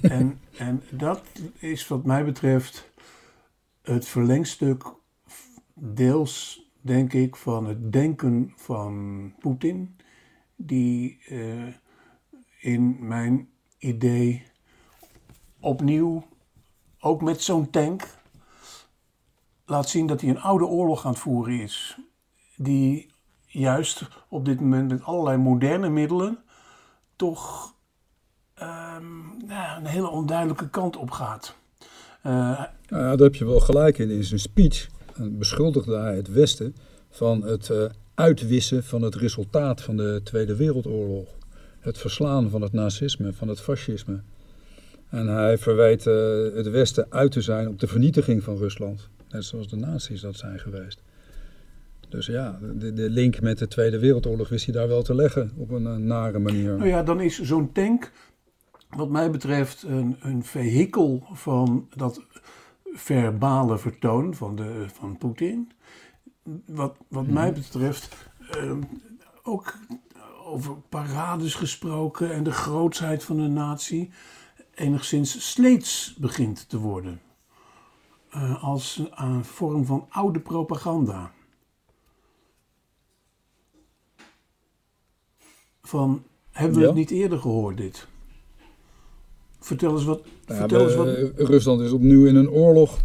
En, 0.00 0.40
en, 0.58 0.82
dat 0.90 1.22
is 1.58 1.88
wat 1.88 2.04
mij 2.04 2.24
betreft 2.24 2.90
het 3.82 4.06
verlengstuk 4.06 4.84
deels, 5.74 6.66
denk 6.80 7.12
ik, 7.12 7.36
van 7.36 7.66
het 7.66 7.92
denken 7.92 8.52
van 8.56 9.34
Poetin. 9.38 9.96
Die 10.56 11.18
eh, 11.28 11.74
in 12.60 12.96
mijn 13.06 13.48
idee 13.78 14.42
opnieuw, 15.60 16.24
ook 17.00 17.22
met 17.22 17.42
zo'n 17.42 17.70
tank, 17.70 18.06
laat 19.64 19.88
zien 19.88 20.06
dat 20.06 20.20
hij 20.20 20.30
een 20.30 20.40
oude 20.40 20.66
oorlog 20.66 21.04
aan 21.04 21.10
het 21.10 21.20
voeren 21.20 21.60
is. 21.60 21.98
Die 22.56 23.10
juist 23.46 24.08
op 24.28 24.44
dit 24.44 24.60
moment 24.60 24.90
met 24.90 25.02
allerlei 25.02 25.36
moderne 25.36 25.88
middelen 25.88 26.38
toch 27.16 27.74
een 28.60 29.86
hele 29.86 30.08
onduidelijke 30.08 30.68
kant 30.68 30.96
op 30.96 31.10
gaat. 31.10 31.56
Eh, 32.22 32.32
Nou 32.88 33.02
ja, 33.02 33.16
daar 33.16 33.26
heb 33.26 33.34
je 33.34 33.44
wel 33.44 33.60
gelijk 33.60 33.98
in. 33.98 34.10
In 34.10 34.24
zijn 34.24 34.40
speech 34.40 34.88
eh, 35.16 35.26
beschuldigde 35.30 35.96
hij 35.96 36.16
het 36.16 36.32
Westen 36.32 36.74
van 37.10 37.42
het 37.42 37.70
eh, 37.70 37.84
uitwissen 38.14 38.84
van 38.84 39.02
het 39.02 39.14
resultaat 39.14 39.82
van 39.82 39.96
de 39.96 40.20
Tweede 40.24 40.56
Wereldoorlog. 40.56 41.28
Het 41.80 41.98
verslaan 41.98 42.50
van 42.50 42.60
het 42.60 42.72
nazisme, 42.72 43.32
van 43.32 43.48
het 43.48 43.60
fascisme. 43.60 44.20
En 45.08 45.26
hij 45.26 45.58
verwijt 45.58 46.04
het 46.54 46.70
Westen 46.70 47.06
uit 47.08 47.32
te 47.32 47.40
zijn 47.40 47.68
op 47.68 47.80
de 47.80 47.86
vernietiging 47.86 48.42
van 48.42 48.56
Rusland. 48.56 49.08
Net 49.28 49.44
zoals 49.44 49.68
de 49.68 49.76
nazi's 49.76 50.20
dat 50.20 50.36
zijn 50.36 50.58
geweest. 50.58 51.02
Dus 52.10 52.26
ja, 52.26 52.58
de, 52.74 52.92
de 52.92 53.10
link 53.10 53.40
met 53.40 53.58
de 53.58 53.68
Tweede 53.68 53.98
Wereldoorlog 53.98 54.48
wist 54.48 54.64
hij 54.64 54.74
daar 54.74 54.88
wel 54.88 55.02
te 55.02 55.14
leggen 55.14 55.50
op 55.56 55.70
een 55.70 55.86
eh, 55.86 55.96
nare 55.96 56.38
manier. 56.38 56.76
nou 56.76 56.88
ja, 56.88 57.02
dan 57.02 57.20
is 57.20 57.40
zo'n 57.40 57.72
tank, 57.72 58.12
wat 58.96 59.08
mij 59.08 59.30
betreft, 59.30 59.82
een, 59.82 60.16
een 60.20 60.44
vehikel 60.44 61.22
van 61.32 61.88
dat 61.96 62.22
verbale 62.92 63.78
vertoon 63.78 64.34
van, 64.34 64.56
de, 64.56 64.86
van 64.92 65.16
Poetin. 65.18 65.72
Wat, 66.66 66.96
wat 67.08 67.26
mij 67.26 67.52
betreft 67.52 68.16
ehm, 68.50 68.82
ook 69.42 69.74
over 70.44 70.76
parades 70.88 71.54
gesproken 71.54 72.32
en 72.32 72.42
de 72.42 72.52
grootsheid 72.52 73.24
van 73.24 73.38
een 73.38 73.52
natie 73.52 74.10
enigszins 74.74 75.50
sleets 75.50 76.14
begint 76.18 76.68
te 76.68 76.78
worden. 76.78 77.20
Eh, 78.30 78.64
als 78.64 79.02
een 79.14 79.44
vorm 79.44 79.84
van 79.84 80.06
oude 80.08 80.40
propaganda. 80.40 81.32
Van, 85.82 86.22
hebben 86.50 86.74
we 86.76 86.80
Ja. 86.80 86.86
het 86.86 86.96
niet 86.96 87.10
eerder 87.10 87.38
gehoord 87.38 87.76
dit? 87.76 88.08
Vertel 89.60 89.92
eens 89.92 90.04
wat. 90.04 90.22
Ja, 90.46 90.54
vertel 90.54 90.80
eens 90.84 90.94
wat 90.94 91.48
Rusland 91.48 91.80
is 91.80 91.90
opnieuw 91.90 92.26
in 92.26 92.36
een 92.36 92.50
oorlog. 92.50 92.98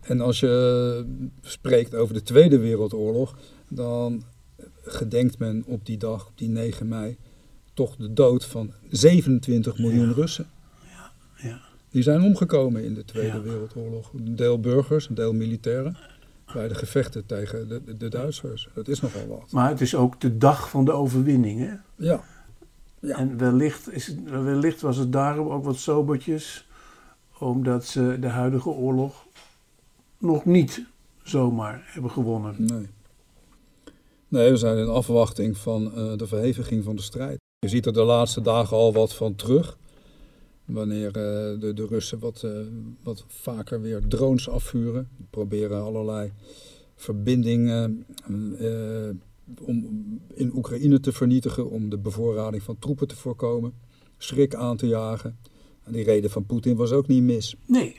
En 0.00 0.20
als 0.20 0.40
je 0.40 1.04
eh, 1.06 1.48
spreekt 1.50 1.94
over 1.94 2.14
de 2.14 2.22
Tweede 2.22 2.58
Wereldoorlog, 2.58 3.36
dan 3.68 4.22
gedenkt 4.82 5.38
men 5.38 5.64
op 5.66 5.86
die 5.86 5.96
dag, 5.96 6.26
op 6.26 6.38
die 6.38 6.48
9 6.48 6.88
mei, 6.88 7.16
toch 7.74 7.96
de 7.96 8.12
dood 8.12 8.44
van 8.44 8.72
27 8.90 9.78
miljoen 9.78 10.08
Ja. 10.08 10.12
Russen. 10.14 10.46
ja. 11.36 11.60
Die 11.90 12.02
zijn 12.02 12.20
omgekomen 12.22 12.84
in 12.84 12.94
de 12.94 13.04
Tweede 13.04 13.36
Ja. 13.36 13.42
Wereldoorlog. 13.42 14.12
Een 14.12 14.36
deel 14.36 14.60
burgers, 14.60 15.08
een 15.08 15.14
deel 15.14 15.32
militairen. 15.32 15.96
Bij 16.52 16.68
de 16.68 16.74
gevechten 16.74 17.26
tegen 17.26 17.68
de, 17.68 17.82
de, 17.84 17.96
de 17.96 18.08
Duitsers. 18.08 18.68
Dat 18.74 18.88
is 18.88 19.00
nogal 19.00 19.26
wat. 19.26 19.50
Maar 19.50 19.68
het 19.68 19.80
is 19.80 19.94
ook 19.94 20.20
de 20.20 20.36
dag 20.38 20.70
van 20.70 20.84
de 20.84 20.92
overwinning. 20.92 21.60
Hè? 21.60 21.72
Ja, 21.96 22.24
Ja. 23.00 23.16
En 23.16 23.38
wellicht, 23.38 23.92
is 23.92 24.06
het, 24.06 24.30
wellicht 24.30 24.80
was 24.80 24.96
het 24.96 25.12
daarom 25.12 25.48
ook 25.48 25.64
wat 25.64 25.76
sobertjes, 25.76 26.68
omdat 27.38 27.84
ze 27.84 28.16
de 28.20 28.28
huidige 28.28 28.68
oorlog 28.68 29.26
nog 30.18 30.44
niet 30.44 30.84
zomaar 31.22 31.82
hebben 31.84 32.10
gewonnen. 32.10 32.54
nee. 32.58 32.88
Nee, 34.28 34.50
we 34.50 34.56
zijn 34.56 34.78
in 34.78 34.88
afwachting 34.88 35.56
van 35.56 35.94
eh, 35.94 36.16
de 36.16 36.26
verheviging 36.26 36.84
van 36.84 36.96
de 36.96 37.02
strijd. 37.02 37.38
Je 37.58 37.68
ziet 37.68 37.86
er 37.86 37.92
de 37.92 38.02
laatste 38.02 38.40
dagen 38.40 38.76
al 38.76 38.92
wat 38.92 39.14
van 39.14 39.34
terug. 39.34 39.78
Wanneer 40.64 41.06
eh, 41.06 41.60
de, 41.60 41.72
de 41.74 41.86
Russen 41.86 42.18
wat, 42.18 42.42
eh, 42.42 42.50
wat 43.02 43.24
vaker 43.26 43.80
weer 43.80 44.08
drones 44.08 44.48
afvuren. 44.48 45.08
Proberen 45.30 45.82
allerlei 45.82 46.32
verbindingen 46.96 48.06
om 49.62 49.86
in 50.34 50.56
Oekraïne 50.56 51.00
te 51.00 51.12
vernietigen. 51.12 51.70
Om 51.70 51.88
de 51.90 51.98
bevoorrading 51.98 52.62
van 52.62 52.78
troepen 52.78 53.08
te 53.08 53.16
voorkomen. 53.16 53.72
Schrik 54.18 54.54
aan 54.54 54.76
te 54.76 54.86
jagen. 54.86 55.38
En 55.84 55.92
die 55.92 56.04
reden 56.04 56.30
van 56.30 56.46
Poetin 56.46 56.76
was 56.76 56.92
ook 56.92 57.06
niet 57.06 57.22
mis. 57.22 57.56
Nee, 57.66 57.98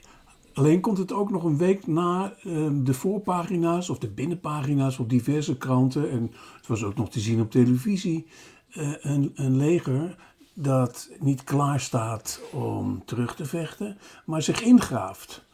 alleen 0.54 0.82
komt 0.82 0.98
het 0.98 1.12
ook 1.12 1.32
nog 1.32 1.44
een 1.44 1.58
week 1.58 1.88
na 1.88 2.34
eh, 2.44 2.70
de 2.84 2.94
voorpagina's 2.94 3.90
of 3.90 3.98
de 3.98 4.10
binnenpagina's 4.10 5.00
op 5.00 5.10
diverse 5.10 5.58
kranten. 5.58 6.10
En 6.10 6.32
het 6.58 6.68
was 6.68 6.84
ook 6.84 6.96
nog 6.96 7.10
te 7.10 7.20
zien 7.20 7.42
op 7.42 7.52
televisie. 7.52 8.28
eh, 8.72 8.94
een, 9.00 9.32
een 9.36 9.58
leger 9.58 10.16
dat 10.54 11.10
niet 11.20 11.44
klaar 11.44 11.80
staat 11.80 12.42
om 12.52 13.06
terug 13.06 13.36
te 13.36 13.46
vechten, 13.46 13.98
maar 14.26 14.42
zich 14.42 14.62
ingraaft. 14.62 15.46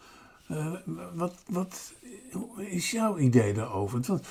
Eh, 0.48 0.74
wat, 1.16 1.44
wat 1.48 1.94
is 2.70 2.92
jouw 2.92 3.18
idee 3.18 3.54
daarover? 3.54 4.22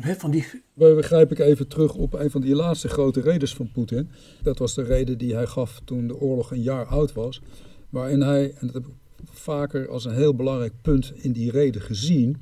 Eh, 0.00 0.14
van 0.14 0.30
die, 0.30 0.44
Maar 0.74 0.94
begrijp 0.94 1.32
ik 1.32 1.38
even 1.38 1.68
terug 1.68 1.94
op 1.94 2.14
een 2.14 2.30
van 2.30 2.40
die 2.40 2.54
laatste 2.54 2.88
grote 2.88 3.20
redens 3.20 3.54
van 3.54 3.70
Poetin. 3.72 4.10
Dat 4.42 4.58
was 4.58 4.74
de 4.74 4.82
reden 4.82 5.18
die 5.18 5.34
hij 5.34 5.46
gaf 5.46 5.80
toen 5.84 6.06
de 6.06 6.16
oorlog 6.16 6.50
een 6.50 6.62
jaar 6.62 6.86
oud 6.86 7.12
was. 7.12 7.40
Waarin 7.88 8.20
hij, 8.20 8.54
en 8.58 8.66
dat 8.66 8.74
heb 8.74 8.86
ik 8.86 8.92
vaker 9.24 9.88
als 9.88 10.04
een 10.04 10.14
heel 10.14 10.34
belangrijk 10.34 10.72
punt 10.82 11.12
in 11.14 11.32
die 11.32 11.50
reden 11.50 11.80
gezien, 11.80 12.36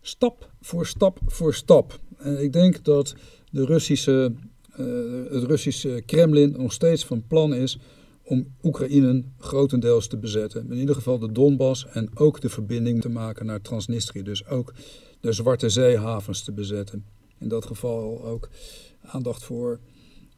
stap 0.00 0.50
voor 0.60 0.86
stap 0.86 1.18
voor 1.26 1.54
stap. 1.54 1.98
En 2.18 2.42
ik 2.42 2.52
denk 2.52 2.84
dat 2.84 3.14
de 3.50 3.64
Russische, 3.64 4.32
eh, 4.70 4.86
het 5.30 5.44
Russische 5.44 6.02
Kremlin 6.06 6.54
nog 6.56 6.72
steeds 6.72 7.04
van 7.04 7.26
plan 7.26 7.54
is 7.54 7.78
om 8.26 8.54
Oekraïne 8.62 9.24
grotendeels 9.38 10.06
te 10.06 10.18
bezetten. 10.18 10.70
In 10.70 10.78
ieder 10.78 10.94
geval 10.94 11.18
de 11.18 11.32
Donbass 11.32 11.86
en 11.86 12.10
ook 12.14 12.40
de 12.40 12.48
verbinding 12.48 13.00
te 13.00 13.08
maken 13.08 13.46
naar 13.46 13.60
Transnistrië. 13.60 14.22
Dus 14.22 14.46
ook 14.46 14.74
de 15.20 15.32
Zwarte 15.32 15.68
Zeehavens 15.68 16.42
te 16.44 16.52
bezetten. 16.52 17.04
In 17.38 17.48
dat 17.48 17.66
geval 17.66 18.24
ook 18.24 18.48
aandacht 19.02 19.44
voor 19.44 19.80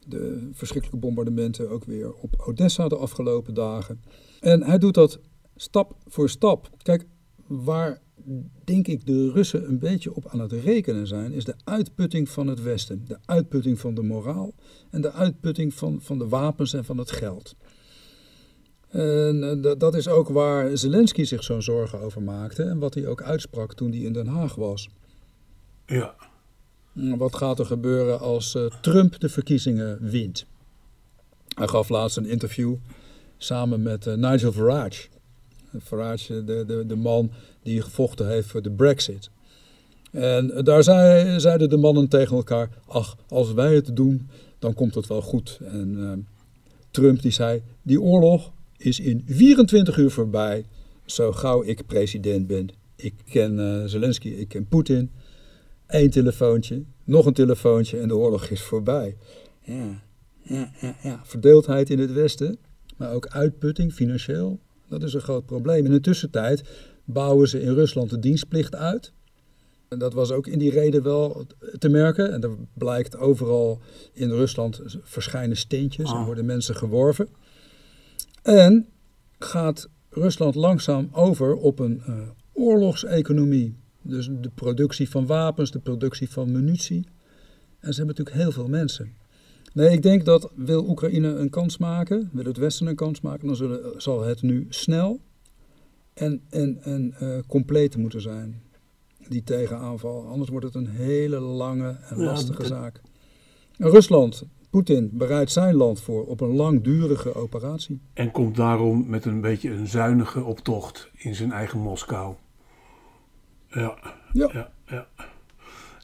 de 0.07 0.49
verschrikkelijke 0.53 1.07
bombardementen 1.07 1.71
ook 1.71 1.85
weer 1.85 2.15
op 2.15 2.35
Odessa 2.47 2.89
de 2.89 2.97
afgelopen 2.97 3.55
dagen. 3.55 4.03
En 4.41 4.63
hij 4.63 4.79
doet 4.79 4.95
dat 4.95 5.21
stap 5.57 5.97
voor 6.07 6.29
stap. 6.29 6.71
Kijk, 6.83 7.07
waar 7.47 8.01
denk 8.65 8.87
ik 8.87 9.07
de 9.07 9.31
Russen 9.31 9.69
een 9.69 9.79
beetje 9.79 10.15
op 10.15 10.27
aan 10.27 10.41
het 10.41 10.53
rekenen 10.53 11.07
zijn, 11.07 11.33
is 11.33 11.45
de 11.45 11.55
uitputting 11.65 12.29
van 12.29 12.47
het 12.47 12.63
Westen. 12.63 13.05
De 13.07 13.19
uitputting 13.25 13.79
van 13.79 13.95
de 13.95 14.03
moraal 14.03 14.55
en 14.91 15.01
de 15.01 15.13
uitputting 15.13 15.75
van, 15.75 16.01
van 16.03 16.19
de 16.19 16.29
wapens 16.29 16.73
en 16.73 16.85
van 16.85 16.99
het 16.99 17.11
geld. 17.11 17.57
En 18.89 19.63
eh, 19.65 19.75
dat- 19.79 19.95
is 19.95 20.09
ook 20.09 20.29
waar 20.29 20.77
Zelensky 20.77 21.25
zich 21.25 21.45
zo'n 21.45 21.63
zorgen 21.63 22.01
over 22.01 22.23
maakte 22.23 22.63
en 22.63 22.79
wat 22.79 22.95
hij 22.95 23.07
ook 23.07 23.23
uitsprak 23.23 23.75
toen 23.75 23.91
hij 23.91 24.01
in 24.01 24.13
Den 24.13 24.27
Haag 24.27 24.55
was. 24.55 24.89
ja, 25.87 26.15
Wat 26.93 27.37
gaat 27.37 27.59
er 27.59 27.67
gebeuren 27.67 28.21
als 28.21 28.55
eh, 28.55 28.65
Trump 28.81 29.21
de 29.21 29.29
verkiezingen 29.29 29.99
wint? 30.01 30.47
Hij 31.55 31.69
gaf 31.69 31.89
laatst 31.89 32.17
een 32.17 32.27
interview 32.27 32.75
samen 33.37 33.83
met 33.83 34.07
eh, 34.07 34.15
Nigel 34.15 34.53
Farage. 34.53 35.09
Farage, 35.83 36.45
de, 36.45 36.65
de, 36.67 36.87
de 36.87 36.97
man 36.97 37.31
die 37.63 37.83
gevochten 37.83 38.29
heeft 38.29 38.49
voor 38.49 38.63
de 38.63 38.71
Brexit. 38.71 39.31
En 40.11 40.65
daar 40.65 40.83
zei, 40.83 41.41
zeiden 41.41 41.69
de 41.69 41.77
mannen 41.77 42.09
tegen 42.09 42.37
elkaar: 42.37 42.69
Ach, 42.87 43.17
als 43.29 43.53
wij 43.53 43.75
het 43.75 43.97
doen, 43.97 44.29
dan 44.59 44.75
komt 44.75 44.95
het 44.95 45.07
wel 45.07 45.23
goed. 45.23 45.59
En 45.65 46.27
Trump 46.91 47.23
die 47.23 47.31
zei: 47.31 47.63
Die 47.83 48.01
oorlog 48.01 48.53
is 48.79 49.01
in 49.01 49.23
24 49.27 49.97
uur 49.97 50.11
voorbij. 50.11 50.67
Zo 51.07 51.33
gauw 51.33 51.63
ik 51.65 51.87
president 51.87 52.47
ben. 52.47 52.69
Ik 52.97 53.15
ken 53.31 53.59
eh, 53.59 53.85
Zelensky, 53.85 54.29
ik 54.29 54.49
ken 54.49 54.67
Poetin. 54.67 55.11
Eén 55.87 56.11
telefoontje, 56.11 56.83
nog 57.05 57.27
een 57.27 57.33
telefoontje 57.33 57.99
en 58.01 58.09
de 58.09 58.17
oorlog 58.17 58.49
is 58.49 58.63
voorbij. 58.63 59.17
Ja, 59.63 60.03
ja, 60.43 60.73
ja, 60.81 60.97
ja. 61.03 61.21
Verdeeldheid 61.25 61.91
in 61.91 61.99
het 61.99 62.13
Westen, 62.13 62.59
maar 62.97 63.13
ook 63.13 63.27
uitputting 63.27 63.93
financieel. 63.93 64.59
Dat 64.89 65.03
is 65.03 65.15
een 65.15 65.21
groot 65.21 65.47
probleem. 65.47 65.85
In 65.85 65.91
de 65.91 66.01
tussentijd 66.01 66.63
bouwen 67.05 67.49
ze 67.49 67.61
in 67.61 67.75
Rusland 67.75 68.11
de 68.11 68.19
dienstplicht 68.19 68.75
uit. 68.75 69.13
En 69.89 69.99
dat 69.99 70.13
was 70.13 70.31
ook 70.31 70.47
in 70.47 70.59
die 70.59 70.71
reden 70.71 71.03
wel 71.03 71.47
te 71.79 71.89
merken. 71.89 72.33
En 72.33 72.43
er 72.43 72.57
blijkt 72.75 73.17
overal 73.17 73.81
in 74.13 74.31
Rusland 74.31 74.81
verschijnen 75.03 75.57
steentjes 75.57 76.11
en 76.11 76.17
Ah. 76.17 76.25
worden 76.27 76.45
mensen 76.47 76.75
geworven. 76.77 77.29
En 78.43 78.89
gaat 79.39 79.89
Rusland 80.11 80.55
langzaam 80.55 81.09
over 81.13 81.55
op 81.55 81.79
een 81.79 82.03
eh, 82.03 82.15
oorlogseconomie. 82.53 83.77
Dus 84.03 84.29
de 84.41 84.51
productie 84.55 85.11
van 85.11 85.27
wapens, 85.27 85.71
de 85.71 85.79
productie 85.79 86.31
van 86.31 86.53
munitie. 86.53 87.07
En 87.81 87.93
ze 87.93 87.99
hebben 87.99 88.17
natuurlijk 88.17 88.37
heel 88.37 88.53
veel 88.53 88.69
mensen. 88.69 89.13
Nee, 89.73 89.91
ik 89.91 90.03
denk 90.03 90.25
dat 90.25 90.51
wil 90.55 90.89
Oekraïne 90.89 91.29
een 91.29 91.51
kans 91.51 91.79
maken, 91.79 92.31
wil 92.33 92.45
het 92.45 92.57
Westen 92.57 92.87
een 92.87 92.95
kans 92.95 93.21
maken, 93.21 93.47
dan 93.47 93.57
zullen, 93.57 94.03
zal 94.03 94.23
het 94.23 94.43
nu 94.43 94.67
snel 94.69 95.21
en, 96.15 96.43
en, 96.51 96.83
en 96.83 97.15
eh, 97.19 97.39
compleet 97.47 97.97
moeten 97.97 98.21
zijn. 98.21 98.63
Die 99.29 99.43
tegenaanval. 99.43 100.27
Anders 100.27 100.51
wordt 100.51 100.67
het 100.67 100.75
een 100.75 100.89
hele 100.89 101.39
lange 101.39 101.97
en 102.09 102.17
lastige 102.17 102.67
zaak. 102.67 103.01
En 103.77 103.91
Rusland, 103.91 104.43
Poetin, 104.71 105.11
bereidt 105.13 105.51
zijn 105.53 105.75
land 105.75 106.01
voor 106.01 106.27
op 106.27 106.41
een 106.41 106.55
langdurige 106.57 107.35
operatie. 107.35 108.01
En 108.13 108.31
komt 108.31 108.57
daarom 108.57 109.05
met 109.07 109.25
een 109.25 109.41
beetje 109.41 109.71
een 109.71 109.87
zuinige 109.87 110.45
optocht 110.45 111.11
in 111.15 111.35
zijn 111.35 111.53
eigen 111.53 111.79
Moskou. 111.81 112.35
Ja, 113.69 113.99
Ja. 114.33 114.51
ja, 114.53 114.71
ja. 114.87 115.07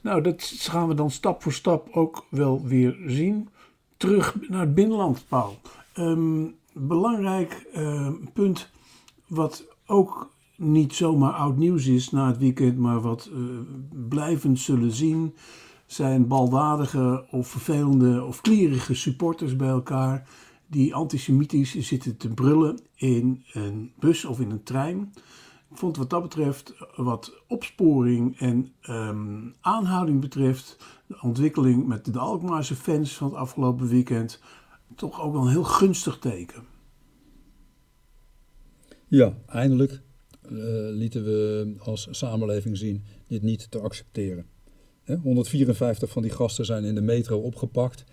Nou, 0.02 0.20
dat 0.22 0.42
gaan 0.42 0.88
we 0.88 0.94
dan 0.94 1.10
stap 1.10 1.42
voor 1.42 1.52
stap 1.52 1.88
ook 1.90 2.26
wel 2.30 2.62
weer 2.64 2.96
zien. 3.06 3.48
Terug 3.96 4.48
naar 4.48 4.60
het 4.60 4.74
binnenland, 4.74 5.24
Paul. 5.28 5.56
Ehm, 5.94 6.44
belangrijk 6.72 7.66
eh, 7.72 8.12
punt 8.32 8.70
wat 9.26 9.64
ook 9.86 10.30
niet 10.56 10.94
zomaar 10.94 11.32
oud 11.32 11.56
nieuws 11.56 11.86
is 11.86 12.10
na 12.10 12.26
het 12.26 12.38
weekend, 12.38 12.78
maar 12.78 13.00
wat 13.00 13.30
eh, 13.32 13.40
blijvend 14.08 14.58
zullen 14.58 14.92
zien, 14.92 15.34
zijn 15.94 16.26
baldadige 16.26 17.26
of 17.30 17.48
vervelende 17.48 18.24
of 18.24 18.40
klierige 18.40 18.94
supporters 18.94 19.56
bij 19.56 19.68
elkaar 19.68 20.28
die 20.66 20.94
antisemitisch 20.94 21.74
zitten 21.74 22.16
te 22.16 22.28
brullen 22.28 22.80
in 22.94 23.44
een 23.52 23.92
bus 23.98 24.24
of 24.24 24.40
in 24.40 24.50
een 24.50 24.62
trein. 24.62 25.12
Ik 25.70 25.76
vond 25.76 25.96
wat 25.96 26.10
dat 26.10 26.22
betreft, 26.22 26.74
wat 26.96 27.42
opsporing 27.48 28.38
en 28.38 28.72
ehm, 28.80 29.50
aanhouding 29.60 30.20
betreft, 30.20 30.76
de 31.06 31.18
ontwikkeling 31.22 31.86
met 31.86 32.12
de 32.12 32.18
Alkmaarse 32.18 32.76
fans 32.76 33.12
van 33.12 33.28
het 33.28 33.36
afgelopen 33.36 33.88
weekend, 33.88 34.40
toch 34.94 35.20
ook 35.20 35.32
wel 35.32 35.42
een 35.42 35.50
heel 35.50 35.64
gunstig 35.64 36.18
teken. 36.18 36.64
Ja, 39.08 39.34
eindelijk 39.46 40.02
eh, 40.42 40.50
lieten 40.90 41.24
we 41.24 41.74
als 41.78 42.08
samenleving 42.10 42.76
zien 42.76 43.04
dit 43.26 43.42
niet 43.42 43.70
te 43.70 43.80
accepteren. 43.80 44.46
Hè, 45.04 45.16
154 45.16 46.10
van 46.10 46.22
die 46.22 46.30
gasten 46.30 46.64
zijn 46.64 46.84
in 46.84 46.94
de 46.94 47.00
metro 47.00 47.38
opgepakt 47.38 48.04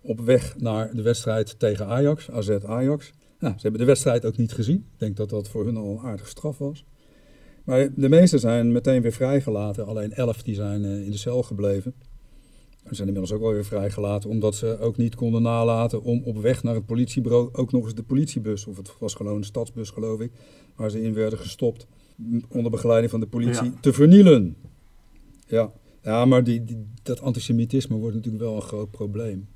op 0.00 0.20
weg 0.20 0.58
naar 0.58 0.94
de 0.94 1.02
wedstrijd 1.02 1.58
tegen 1.58 1.86
Ajax, 1.86 2.30
AZ 2.30 2.50
Ajax. 2.66 3.12
Ja, 3.40 3.48
ze 3.48 3.62
hebben 3.62 3.80
de 3.80 3.86
wedstrijd 3.86 4.24
ook 4.24 4.36
niet 4.36 4.52
gezien. 4.52 4.76
Ik 4.76 4.98
denk 4.98 5.16
dat 5.16 5.28
dat 5.30 5.48
voor 5.48 5.64
hun 5.64 5.76
al 5.76 5.90
een 5.90 6.04
aardige 6.06 6.28
straf 6.28 6.58
was. 6.58 6.84
Maar 7.64 7.88
de 7.94 8.08
meeste 8.08 8.38
zijn 8.38 8.72
meteen 8.72 9.02
weer 9.02 9.12
vrijgelaten. 9.12 9.86
Alleen 9.86 10.12
11 10.12 10.42
die 10.42 10.54
zijn 10.54 10.84
eh, 10.84 11.04
in 11.04 11.10
de 11.10 11.16
cel 11.16 11.42
gebleven. 11.42 11.94
Ze 12.88 12.94
zijn 12.94 13.08
inmiddels 13.08 13.32
ook 13.32 13.42
alweer 13.42 13.64
vrijgelaten, 13.64 14.30
omdat 14.30 14.54
ze 14.54 14.78
ook 14.78 14.96
niet 14.96 15.14
konden 15.14 15.42
nalaten 15.42 16.02
om 16.02 16.22
op 16.24 16.36
weg 16.38 16.62
naar 16.62 16.74
het 16.74 16.86
politiebureau 16.86 17.48
ook 17.52 17.72
nog 17.72 17.84
eens 17.84 17.94
de 17.94 18.02
politiebus, 18.02 18.66
of 18.66 18.76
het 18.76 18.98
was 18.98 19.14
gewoon 19.14 19.36
een 19.36 19.44
stadsbus 19.44 19.90
geloof 19.90 20.20
ik, 20.20 20.30
waar 20.76 20.90
ze 20.90 21.02
in 21.02 21.14
werden 21.14 21.38
gestopt, 21.38 21.86
onder 22.48 22.70
begeleiding 22.70 23.10
van 23.10 23.20
de 23.20 23.26
politie, 23.26 23.64
Ja. 23.64 23.72
te 23.80 23.92
vernielen. 23.92 24.56
Ja, 25.46 25.72
ja 26.06 26.24
maar 26.24 26.44
die, 26.44 26.86
dat 27.02 27.20
antisemitisme 27.20 27.96
wordt 27.96 28.16
natuurlijk 28.16 28.44
wel 28.44 28.56
een 28.56 28.62
groot 28.62 28.90
probleem. 28.90 29.48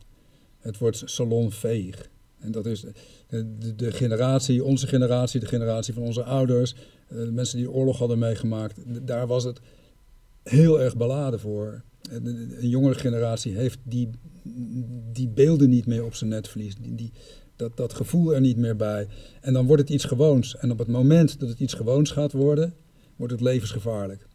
Het 0.59 0.79
wordt 0.79 1.03
salonveeg. 1.05 2.09
En 2.38 2.53
dat 2.53 2.66
is 2.66 2.81
de, 2.81 3.57
de, 3.59 3.74
de 3.74 3.92
generatie, 3.92 4.64
onze 4.64 4.87
generatie, 4.87 5.40
de 5.40 5.46
generatie 5.46 5.94
van 5.94 6.03
onze 6.03 6.24
ouders, 6.24 6.74
eh, 7.09 7.16
de 7.18 7.33
mensen 7.33 7.59
die 7.59 7.70
oorlog 7.70 7.98
hadden 7.98 8.18
meegemaakt, 8.18 9.07
daar 9.07 9.27
was 9.27 9.44
het 9.44 9.61
heel 10.42 10.81
erg 10.81 10.96
beladen 10.96 11.40
voor. 11.40 11.83
De- 12.01 12.57
Een 12.61 12.68
jongere 12.68 12.94
generatie 12.94 13.55
heeft 13.57 13.79
die, 13.83 14.11
die 15.12 15.29
beelden 15.29 15.68
niet 15.68 15.87
meer 15.87 16.05
op 16.05 16.14
zijn 16.14 16.31
netvlies. 16.31 16.74
Die, 16.81 17.12
dat, 17.57 17.77
dat 17.77 17.92
gevoel 17.94 18.35
er 18.35 18.40
niet 18.40 18.57
meer 18.57 18.77
bij. 18.77 19.07
En 19.40 19.53
dan 19.53 19.66
wordt 19.66 19.83
het 19.83 19.90
iets 19.90 20.05
gewoons. 20.05 20.57
En 20.57 20.70
op 20.70 20.79
het 20.79 20.88
moment 20.88 21.40
dat 21.40 21.48
het 21.48 21.61
iets 21.61 21.74
gewoons 21.74 22.11
gaat 22.11 22.33
worden, 22.33 22.74
wordt 23.16 23.33
het 23.33 23.42
levensgevaarlijk. 23.42 24.29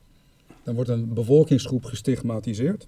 Dan 0.66 0.76
wordt 0.76 0.90
een 0.90 1.14
bevolkingsgroep 1.14 1.86
gestigmatiseerd. 1.86 2.88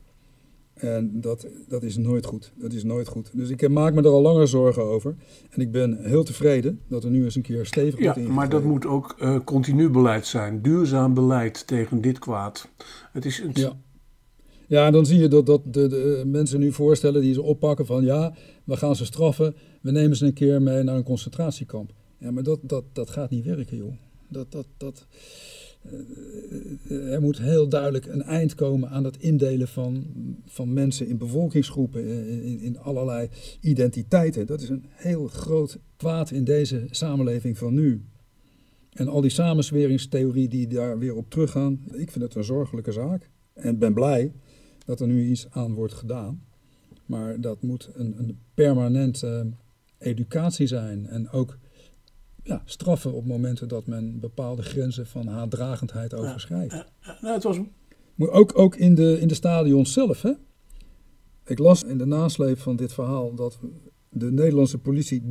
En 0.74 1.22
dat, 1.22 1.48
dat 1.68 1.84
is 1.84 1.98
nooit 1.98 2.26
goed. 2.26 2.52
Dat 2.56 2.74
is 2.74 2.84
nooit 2.84 3.08
goed. 3.08 3.30
Dus 3.34 3.50
ik 3.50 3.70
maak 3.70 3.94
me 3.94 4.02
er 4.02 4.08
al 4.08 4.22
langer 4.22 4.48
zorgen 4.48 4.84
over. 4.84 5.16
En 5.50 5.62
ik 5.62 5.72
ben 5.72 5.98
heel 6.04 6.24
tevreden 6.24 6.82
dat 6.88 7.04
er 7.04 7.10
nu 7.10 7.24
eens 7.24 7.36
een 7.36 7.42
keer 7.42 7.66
stevig 7.66 8.00
Ja, 8.00 8.14
wordt 8.14 8.30
maar 8.30 8.50
dat 8.50 8.64
moet 8.64 8.86
ook 8.86 9.16
eh, 9.20 9.40
continu 9.44 9.90
beleid 9.90 10.26
zijn. 10.26 10.62
Duurzaam 10.62 11.14
beleid 11.14 11.68
tegen 11.68 12.02
dit 12.02 12.20
kwaad. 12.20 12.70
Het 13.12 13.26
is 13.26 13.40
een, 13.40 13.52
Ja. 13.54 13.78
Ja, 14.68 14.86
en 14.86 14.92
dan 14.92 15.06
zie 15.06 15.20
je 15.20 15.28
dat, 15.28 15.46
dat 15.46 15.62
de, 15.66 15.88
de 15.88 16.24
mensen 16.26 16.60
nu 16.60 16.72
voorstellen 16.72 17.22
die 17.22 17.34
ze 17.34 17.42
oppakken 17.42 17.86
van 17.86 18.04
ja, 18.04 18.34
we 18.64 18.78
gaan 18.78 18.96
ze 18.96 19.06
straffen, 19.06 19.56
we 19.82 19.92
nemen 19.92 20.18
ze 20.18 20.26
een 20.26 20.34
keer 20.34 20.62
mee 20.62 20.84
naar 20.84 20.96
een 20.96 21.04
concentratiekamp. 21.04 21.94
Ja, 22.18 22.32
maar 22.32 22.44
dat, 22.44 22.60
dat, 22.62 22.84
dat 22.94 23.10
gaat 23.10 23.30
niet 23.30 23.46
werken, 23.46 23.78
joh. 23.78 23.94
Dat, 24.28 24.52
dat, 24.52 24.68
dat, 24.78 25.08
eh, 25.82 25.92
er 26.90 27.22
moet 27.22 27.38
heel 27.38 27.70
duidelijk 27.70 28.06
een 28.06 28.22
eind 28.24 28.56
komen 28.56 28.90
aan 28.90 29.04
het 29.04 29.18
indelen 29.18 29.68
van, 29.68 30.06
van 30.46 30.74
mensen 30.74 31.08
in 31.08 31.18
bevolkingsgroepen, 31.18 32.04
eh, 32.04 32.46
in, 32.46 32.60
in 32.60 32.80
allerlei 32.80 33.30
identiteiten. 33.62 34.48
Dat 34.48 34.62
is 34.62 34.70
een 34.70 34.86
heel 34.90 35.28
groot 35.28 35.80
kwaad 35.98 36.32
in 36.32 36.44
deze 36.44 36.88
samenleving 36.90 37.58
van 37.58 37.74
nu. 37.74 38.06
En 38.94 39.08
al 39.08 39.22
die 39.22 39.30
samensweringstheorie 39.30 40.48
die 40.48 40.68
daar 40.68 41.00
weer 41.00 41.16
op 41.16 41.30
teruggaan, 41.30 41.80
ik 41.92 42.12
vind 42.12 42.24
het 42.24 42.36
een 42.36 42.44
zorgelijke 42.44 42.92
zaak. 42.92 43.30
En 43.54 43.78
ben 43.78 43.94
blij 43.94 44.32
dat 44.86 45.00
er 45.00 45.08
nu 45.08 45.26
iets 45.26 45.48
aan 45.50 45.74
wordt 45.74 45.94
gedaan. 45.94 46.44
Maar 47.06 47.42
dat 47.42 47.62
moet 47.62 47.90
een, 47.94 48.14
een 48.18 48.40
permanente 48.54 49.52
educatie 49.98 50.68
zijn. 50.68 51.08
En 51.08 51.30
ook 51.30 51.58
ja, 52.48 52.62
straffen 52.66 53.14
op 53.14 53.26
momenten 53.26 53.68
dat 53.68 53.88
men 53.88 54.20
bepaalde 54.20 54.62
grenzen 54.62 55.08
van 55.08 55.28
haatdragendheid 55.28 56.14
overschrijdt. 56.14 56.74
nou, 57.22 57.34
het 57.34 57.44
was 57.44 57.60
Maar 58.16 58.30
ook, 58.30 58.58
ook 58.58 58.76
in, 58.76 58.96
de, 58.96 59.20
in 59.20 59.28
de 59.28 59.34
stadions 59.34 59.94
zelf. 59.94 60.22
Hè? 60.22 60.32
Ik 61.46 61.60
las 61.60 61.84
in 61.84 61.98
de 61.98 62.06
nasleep 62.06 62.60
van 62.60 62.76
dit 62.76 62.94
verhaal 62.94 63.36
dat 63.36 63.60
de 64.10 64.32
Nederlandse 64.32 64.78
politie 64.78 65.22
300.000, 65.22 65.30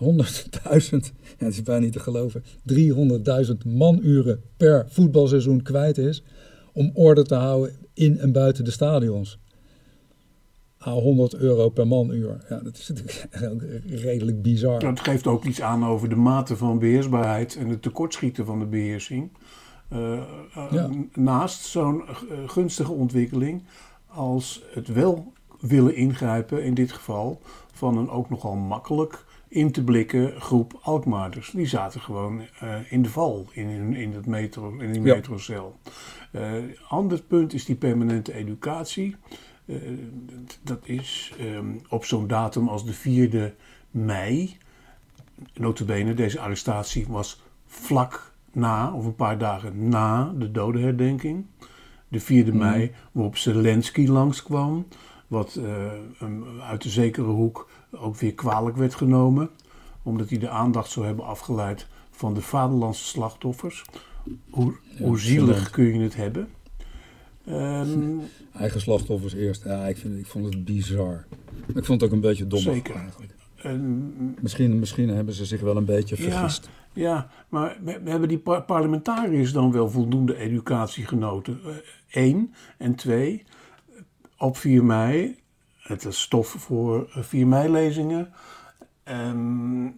ja, 0.00 1.44
het 1.44 1.52
is 1.52 1.62
bijna 1.62 1.84
niet 1.84 1.92
te 1.92 2.00
geloven, 2.00 2.42
300.000 2.72 3.52
manuren 3.66 4.42
per 4.56 4.86
voetbalseizoen 4.88 5.62
kwijt 5.62 5.98
is 5.98 6.22
om 6.72 6.90
orde 6.94 7.22
te 7.22 7.34
houden 7.34 7.76
in 7.94 8.18
en 8.18 8.32
buiten 8.32 8.64
de 8.64 8.70
stadions. 8.70 9.38
A 10.86 10.90
100 10.90 11.34
euro 11.34 11.68
per 11.68 11.86
manuur. 11.86 12.44
Ja, 12.48 12.58
dat 12.58 12.76
is 12.76 12.88
natuurlijk 12.88 13.26
redelijk 14.02 14.42
bizar. 14.42 14.78
Dat 14.80 15.00
geeft 15.00 15.26
ook 15.26 15.44
iets 15.44 15.62
aan 15.62 15.86
over 15.86 16.08
de 16.08 16.16
mate 16.16 16.56
van 16.56 16.78
beheersbaarheid 16.78 17.56
en 17.56 17.68
het 17.68 17.82
tekortschieten 17.82 18.44
van 18.46 18.58
de 18.58 18.66
beheersing. 18.66 19.30
Eh, 19.88 20.12
eh, 20.12 20.22
Ja. 20.70 20.90
Naast 21.14 21.64
zo'n 21.64 22.02
eh, 22.08 22.14
gunstige 22.46 22.92
ontwikkeling 22.92 23.62
als 24.06 24.62
het 24.70 24.88
wel 24.88 25.32
willen 25.60 25.94
ingrijpen, 25.96 26.64
in 26.64 26.74
dit 26.74 26.92
geval, 26.92 27.40
van 27.72 27.96
een 27.98 28.10
ook 28.10 28.30
nogal 28.30 28.54
makkelijk 28.56 29.24
in 29.48 29.72
te 29.72 29.84
blikken 29.84 30.40
groep 30.40 30.78
Alkmaarders. 30.82 31.50
Die 31.50 31.66
zaten 31.66 32.00
gewoon 32.00 32.40
eh, 32.60 32.74
in 32.92 33.02
de 33.02 33.08
val, 33.08 33.46
in, 33.52 33.68
in, 33.68 33.94
in, 33.94 34.12
het 34.12 34.26
metro, 34.26 34.70
in 34.78 34.92
die 34.92 35.02
Ja. 35.02 35.14
metrocel. 35.14 35.76
Eh 36.32 36.52
ander 36.88 37.22
punt 37.22 37.52
is 37.54 37.64
die 37.64 37.76
permanente 37.76 38.32
educatie. 38.34 39.16
Eh, 39.68 39.76
dat 40.62 40.78
is 40.82 41.32
ehm, 41.38 41.76
op 41.88 42.04
zo'n 42.04 42.26
datum 42.26 42.68
als 42.68 42.84
de 42.84 42.94
4e 42.94 43.54
mei. 43.90 44.56
Notabene, 45.54 46.14
deze 46.14 46.40
arrestatie 46.40 47.06
was 47.08 47.42
vlak 47.66 48.32
na, 48.52 48.92
of 48.92 49.04
een 49.04 49.14
paar 49.14 49.38
dagen 49.38 49.88
na 49.88 50.32
de 50.38 50.50
dodenherdenking. 50.50 51.44
De 52.08 52.20
4e 52.20 52.52
mei, 52.52 52.92
waarop 53.12 53.36
Zelensky 53.36 54.06
langskwam. 54.06 54.86
Wat 55.26 55.54
eh, 55.54 56.62
uit 56.68 56.82
de 56.82 56.88
zekere 56.88 57.26
hoek 57.26 57.70
ook 57.90 58.16
weer 58.16 58.34
kwalijk 58.34 58.76
werd 58.76 58.94
genomen. 58.94 59.50
Omdat 60.02 60.28
hij 60.28 60.38
de 60.38 60.48
aandacht 60.48 60.90
zou 60.90 61.06
hebben 61.06 61.24
afgeleid 61.24 61.86
van 62.10 62.34
de 62.34 62.42
vaderlandse 62.42 63.04
slachtoffers. 63.04 63.84
Hoe, 64.50 64.74
hoe 64.98 65.18
zielig 65.18 65.70
kun 65.70 65.84
je 65.84 66.00
het 66.00 66.16
hebben? 66.16 66.48
Ehm, 67.48 68.18
Eigen 68.52 68.80
slachtoffers 68.80 69.34
eerst. 69.34 69.64
Ja, 69.64 69.86
ik, 69.86 69.96
vind, 69.96 70.18
ik 70.18 70.26
vond 70.26 70.44
het 70.44 70.64
bizar. 70.64 71.24
Ik 71.74 71.84
vond 71.84 72.00
het 72.00 72.02
ook 72.02 72.12
een 72.12 72.20
beetje 72.20 72.46
dom 72.46 72.60
Zeker. 72.60 72.94
eigenlijk. 72.94 73.34
misschien, 74.40 74.78
misschien 74.78 75.08
hebben 75.08 75.34
ze 75.34 75.44
zich 75.44 75.60
wel 75.60 75.76
een 75.76 75.84
beetje 75.84 76.16
vergist. 76.16 76.68
Ja, 76.92 77.02
ja 77.02 77.30
maar 77.48 77.76
we, 77.82 78.10
hebben 78.10 78.28
die 78.28 78.42
parlementariërs 78.66 79.52
dan 79.52 79.72
wel 79.72 79.90
voldoende 79.90 80.36
educatie 80.36 81.06
genoten? 81.06 81.60
Eén. 82.10 82.54
En 82.78 82.94
twee, 82.94 83.44
op 84.38 84.56
4 84.56 84.84
mei, 84.84 85.36
het 85.78 86.04
is 86.04 86.20
stof 86.20 86.48
voor 86.48 87.06
4 87.08 87.46
mei-lezingen, 87.46 88.32
um, 89.04 89.94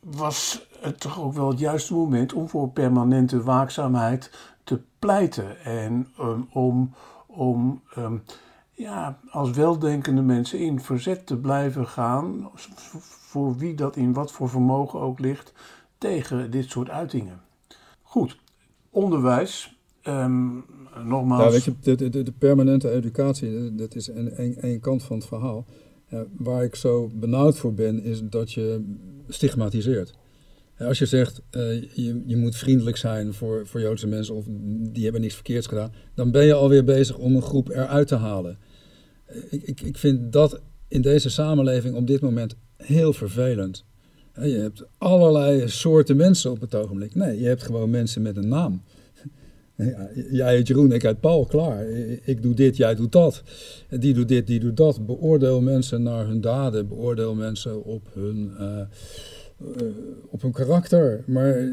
was 0.00 0.68
het 0.80 1.00
toch 1.00 1.20
ook 1.20 1.32
wel 1.32 1.48
het 1.48 1.58
juiste 1.58 1.94
moment 1.94 2.32
om 2.32 2.48
voor 2.48 2.70
permanente 2.70 3.42
waakzaamheid 3.42 4.49
te 4.64 4.80
pleiten. 4.98 5.64
En 5.64 6.08
um, 6.20 6.48
om, 6.52 6.94
om 7.26 7.82
um, 7.98 8.22
ja, 8.72 9.18
als 9.30 9.50
weldenkende 9.50 10.22
mensen 10.22 10.58
in 10.58 10.80
verzet 10.80 11.26
te 11.26 11.36
blijven 11.36 11.86
gaan, 11.86 12.50
voor 13.00 13.56
wie 13.56 13.74
dat 13.74 13.96
in 13.96 14.12
wat 14.12 14.32
voor 14.32 14.48
vermogen 14.48 15.00
ook 15.00 15.18
ligt, 15.18 15.52
tegen 15.98 16.50
dit 16.50 16.70
soort 16.70 16.90
uitingen. 16.90 17.40
Goed, 18.02 18.38
onderwijs. 18.90 19.78
Um, 20.04 20.64
nogmaals. 21.04 21.44
Ja, 21.44 21.50
weet 21.50 21.64
je, 21.64 21.96
de, 21.96 22.10
de, 22.10 22.22
de 22.22 22.32
permanente 22.32 22.90
educatie, 22.90 23.74
dat 23.74 23.94
is 23.94 24.08
één 24.60 24.80
kant 24.80 25.02
van 25.02 25.16
het 25.16 25.26
verhaal. 25.26 25.64
Ja, 26.08 26.24
waar 26.36 26.64
ik 26.64 26.74
zo 26.74 27.10
benauwd 27.14 27.58
voor 27.58 27.74
ben, 27.74 28.02
is 28.02 28.22
dat 28.22 28.52
je 28.52 28.94
stigmatiseert. 29.28 30.18
Als 30.80 30.98
je 30.98 31.06
zegt, 31.06 31.40
uh, 31.50 31.82
je, 31.82 32.22
je 32.26 32.36
moet 32.36 32.56
vriendelijk 32.56 32.96
zijn 32.96 33.34
voor, 33.34 33.66
voor 33.66 33.80
Joodse 33.80 34.06
mensen 34.06 34.34
of 34.34 34.44
die 34.92 35.02
hebben 35.02 35.20
niks 35.20 35.34
verkeerds 35.34 35.66
gedaan, 35.66 35.92
dan 36.14 36.30
ben 36.30 36.44
je 36.44 36.54
alweer 36.54 36.84
bezig 36.84 37.16
om 37.18 37.34
een 37.34 37.42
groep 37.42 37.68
eruit 37.68 38.08
te 38.08 38.14
halen. 38.14 38.58
Ik, 39.50 39.62
ik, 39.62 39.80
ik 39.80 39.98
vind 39.98 40.32
dat 40.32 40.60
in 40.88 41.02
deze 41.02 41.30
samenleving 41.30 41.94
op 41.94 42.06
dit 42.06 42.20
moment 42.20 42.56
heel 42.76 43.12
vervelend. 43.12 43.84
Je 44.34 44.58
hebt 44.58 44.84
allerlei 44.98 45.68
soorten 45.68 46.16
mensen 46.16 46.50
op 46.50 46.60
het 46.60 46.74
ogenblik. 46.74 47.14
Nee, 47.14 47.40
je 47.40 47.46
hebt 47.46 47.62
gewoon 47.62 47.90
mensen 47.90 48.22
met 48.22 48.36
een 48.36 48.48
naam. 48.48 48.82
Ja, 49.76 50.08
jij 50.30 50.54
heet 50.54 50.66
Jeroen, 50.66 50.92
ik 50.92 51.02
heet 51.02 51.20
Paul, 51.20 51.46
klaar. 51.46 51.88
Ik 52.24 52.42
doe 52.42 52.54
dit, 52.54 52.76
jij 52.76 52.94
doet 52.94 53.12
dat. 53.12 53.42
Die 53.88 54.14
doet 54.14 54.28
dit, 54.28 54.46
die 54.46 54.60
doet 54.60 54.76
dat. 54.76 55.06
Beoordeel 55.06 55.60
mensen 55.60 56.02
naar 56.02 56.26
hun 56.26 56.40
daden. 56.40 56.88
Beoordeel 56.88 57.34
mensen 57.34 57.84
op 57.84 58.08
hun, 58.14 58.52
uh, 58.60 58.80
op 60.28 60.42
hun 60.42 60.52
karakter. 60.52 61.24
Maar 61.26 61.68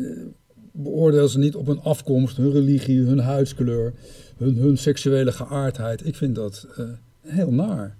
beoordeel 0.71 1.27
ze 1.27 1.39
niet 1.39 1.55
op 1.55 1.67
hun 1.67 1.79
afkomst, 1.79 2.37
hun 2.37 2.51
religie, 2.51 3.01
hun 3.01 3.19
huidskleur, 3.19 3.93
hun, 4.37 4.55
hun 4.55 4.77
seksuele 4.77 5.31
geaardheid. 5.31 6.05
Ik 6.05 6.15
vind 6.15 6.35
dat 6.35 6.67
uh, 6.79 6.85
heel 7.21 7.51
naar. 7.51 7.97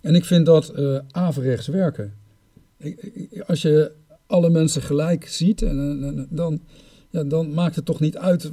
En 0.00 0.14
ik 0.14 0.24
vind 0.24 0.46
dat 0.46 0.74
averechts 1.10 1.66
werken. 1.66 2.12
Als 3.46 3.62
je 3.62 3.92
alle 4.26 4.50
mensen 4.50 4.82
gelijk 4.82 5.26
ziet, 5.28 5.62
en, 5.62 6.26
dan, 6.30 6.60
ja, 7.10 7.24
dan 7.24 7.54
maakt 7.54 7.76
het 7.76 7.84
toch 7.84 8.00
niet 8.00 8.16
uit 8.16 8.52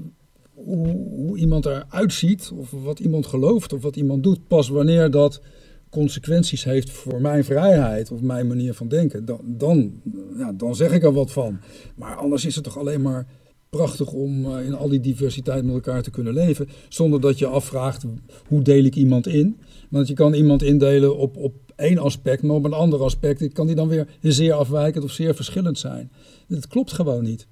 hoe, 0.54 0.88
hoe 0.98 1.38
iemand 1.38 1.66
eruit 1.66 2.14
ziet, 2.14 2.52
of 2.56 2.72
wat 2.72 3.00
iemand 3.00 3.26
gelooft, 3.26 3.74
of 3.74 3.82
wat 3.82 3.96
iemand 3.96 4.24
doet, 4.24 4.48
pas 4.48 4.70
wanneer 4.70 5.12
dat 5.12 5.42
consequenties 5.90 6.64
heeft 6.64 6.90
voor 6.90 7.22
mijn 7.22 7.44
vrijheid 7.44 8.12
of 8.12 8.22
mijn 8.22 8.48
manier 8.48 8.74
van 8.74 8.88
denken, 8.88 9.26
dan, 9.26 9.40
dan, 9.44 10.02
ja, 10.38 10.52
dan 10.52 10.76
zeg 10.76 10.92
ik 10.92 11.04
er 11.04 11.14
wat 11.14 11.32
van. 11.32 11.60
Maar 11.96 12.16
anders 12.16 12.46
is 12.46 12.56
het 12.56 12.64
toch 12.64 12.78
alleen 12.78 13.02
maar 13.02 13.28
prachtig 13.70 14.12
om 14.12 14.46
eh, 14.46 14.66
in 14.66 14.74
al 14.74 14.90
die 14.90 15.00
diversiteit 15.00 15.64
met 15.64 15.74
elkaar 15.74 16.02
te 16.02 16.12
kunnen 16.12 16.34
leven, 16.34 16.68
zonder 16.90 17.22
dat 17.22 17.40
je 17.40 17.46
afvraagt 17.46 18.06
hoe 18.48 18.62
deel 18.62 18.84
ik 18.84 18.96
iemand 18.96 19.28
in. 19.28 19.60
Want 19.90 20.08
je 20.08 20.14
kan 20.14 20.34
iemand 20.34 20.64
indelen 20.64 21.18
op, 21.18 21.38
op 21.38 21.54
één 21.76 21.98
aspect, 21.98 22.44
maar 22.44 22.56
op 22.56 22.66
een 22.66 22.74
ander 22.74 23.04
aspect 23.04 23.54
kan 23.54 23.68
die 23.68 23.76
dan 23.76 23.88
weer 23.88 24.08
zeer 24.22 24.54
afwijkend 24.54 25.04
of 25.04 25.12
zeer 25.12 25.36
verschillend 25.36 25.80
zijn. 25.80 26.12
Dat 26.48 26.68
klopt 26.68 26.92
gewoon 26.92 27.24
niet. 27.24 27.48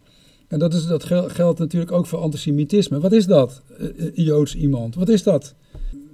En 0.47 0.60
dat, 0.60 0.73
is, 0.73 0.86
dat 0.86 1.04
geldt 1.28 1.60
natuurlijk 1.60 1.91
ook 1.91 2.06
voor 2.08 2.19
antisemitisme. 2.19 3.00
Wat 3.00 3.12
is 3.12 3.26
dat, 3.26 3.62
eh, 3.78 3.88
eh, 3.88 4.12
Joods 4.13 4.56
iemand? 4.56 4.95
Wat 4.95 5.10
is 5.10 5.23
dat? 5.23 5.56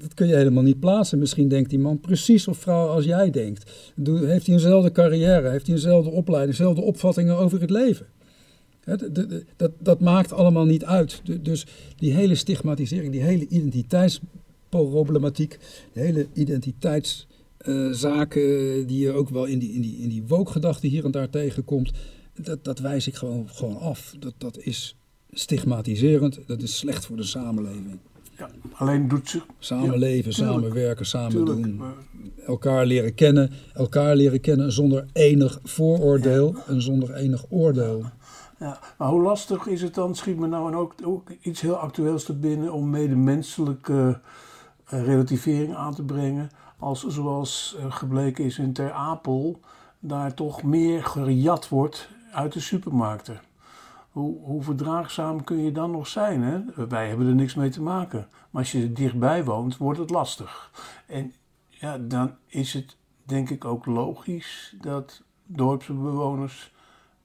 Dat 0.03 0.13
kun 0.13 0.27
je 0.27 0.35
helemaal 0.35 0.63
niet 0.63 0.79
plaatsen. 0.79 1.19
Misschien 1.19 1.47
denkt 1.47 1.69
die 1.69 1.79
man 1.79 1.99
precies 1.99 2.47
of 2.47 2.57
vrouw 2.57 2.87
als 2.87 3.05
jij 3.05 3.29
denkt. 3.29 3.71
Heeft 4.03 4.45
hij 4.45 4.55
eenzelfde 4.55 4.91
carrière? 4.91 5.49
Heeft 5.49 5.65
hij 5.65 5.75
eenzelfde 5.75 6.09
opleiding? 6.09 6.57
Dezelfde 6.57 6.81
opvattingen 6.81 7.37
over 7.37 7.61
het 7.61 7.69
leven? 7.69 8.05
Dat, 9.55 9.71
dat, 9.79 9.99
maakt 9.99 10.33
allemaal 10.33 10.65
niet 10.65 10.85
uit. 10.85 11.21
Dus 11.41 11.65
die 11.95 12.13
hele 12.13 12.35
stigmatisering, 12.35 13.11
die 13.11 13.21
hele 13.21 13.47
identiteitsproblematiek, 13.47 15.59
de 15.93 15.99
hele 15.99 16.27
identiteitszaken 16.33 18.87
die 18.87 18.99
je 18.99 19.11
ook 19.11 19.29
wel 19.29 19.45
in 19.45 19.59
die, 19.59 19.73
in 19.73 19.81
die, 19.81 19.97
in 19.97 20.09
die 20.09 20.23
wookgedachten 20.27 20.89
hier 20.89 21.05
en 21.05 21.11
daar 21.11 21.29
tegenkomt, 21.29 21.91
dat, 22.41 22.63
dat 22.63 22.79
wijs 22.79 23.07
ik 23.07 23.15
gewoon, 23.15 23.49
gewoon 23.49 23.77
af. 23.77 24.15
Dat, 24.19 24.33
dat 24.37 24.57
is 24.57 24.95
stigmatiserend, 25.31 26.39
dat 26.45 26.61
is 26.61 26.77
slecht 26.77 27.05
voor 27.05 27.17
de 27.17 27.23
samenleving. 27.23 27.99
Ja, 28.43 28.69
alleen 28.73 29.07
doet 29.07 29.29
ze. 29.29 29.41
Samenleven, 29.59 30.31
ja, 30.31 30.37
samenwerken, 30.37 31.05
samen 31.05 31.45
doen. 31.45 31.81
Elkaar 32.45 32.85
leren 32.85 33.13
kennen. 33.13 33.51
Elkaar 33.73 34.15
leren 34.15 34.41
kennen 34.41 34.71
zonder 34.71 35.05
enig 35.13 35.59
vooroordeel 35.63 36.55
en 36.67 36.81
zonder 36.81 37.13
enig 37.13 37.45
oordeel. 37.49 38.05
Ja, 38.59 38.79
maar 38.97 39.07
hoe 39.07 39.21
lastig 39.21 39.67
is 39.67 39.81
het 39.81 39.93
dan, 39.93 40.15
schiet 40.15 40.39
me 40.39 40.47
nou 40.47 40.71
en 40.71 40.77
ook, 40.77 40.93
ook 41.05 41.29
iets 41.41 41.61
heel 41.61 41.75
actueels 41.75 42.23
te 42.23 42.33
binnen, 42.33 42.73
om 42.73 42.89
medemenselijke 42.89 44.19
uh, 44.93 45.05
relativering 45.05 45.75
aan 45.75 45.95
te 45.95 46.03
brengen, 46.03 46.49
als 46.77 47.05
zoals 47.07 47.75
uh, 47.79 47.91
gebleken 47.91 48.43
is 48.45 48.57
in 48.57 48.73
Ter 48.73 48.91
Apel, 48.91 49.59
daar 49.99 50.33
toch 50.33 50.63
meer 50.63 51.03
gejat 51.03 51.69
wordt 51.69 52.09
uit 52.31 52.53
de 52.53 52.59
supermarkten. 52.59 53.39
Hoe, 54.13 54.37
hoe 54.43 54.63
verdraagzaam 54.63 55.43
kun 55.43 55.63
je 55.63 55.71
dan 55.71 55.91
nog 55.91 56.07
zijn? 56.07 56.41
Hè? 56.41 56.87
Wij 56.87 57.07
hebben 57.07 57.27
er 57.27 57.35
niks 57.35 57.55
mee 57.55 57.69
te 57.69 57.81
maken. 57.81 58.27
Maar 58.49 58.61
als 58.61 58.71
je 58.71 58.93
dichtbij 58.93 59.43
woont, 59.43 59.77
wordt 59.77 59.99
het 59.99 60.09
lastig. 60.09 60.71
En 61.07 61.33
ja, 61.69 61.97
dan 61.97 62.31
is 62.47 62.73
het 62.73 62.95
denk 63.23 63.49
ik 63.49 63.65
ook 63.65 63.85
logisch 63.85 64.75
dat 64.81 65.21
dorpsbewoners 65.45 66.71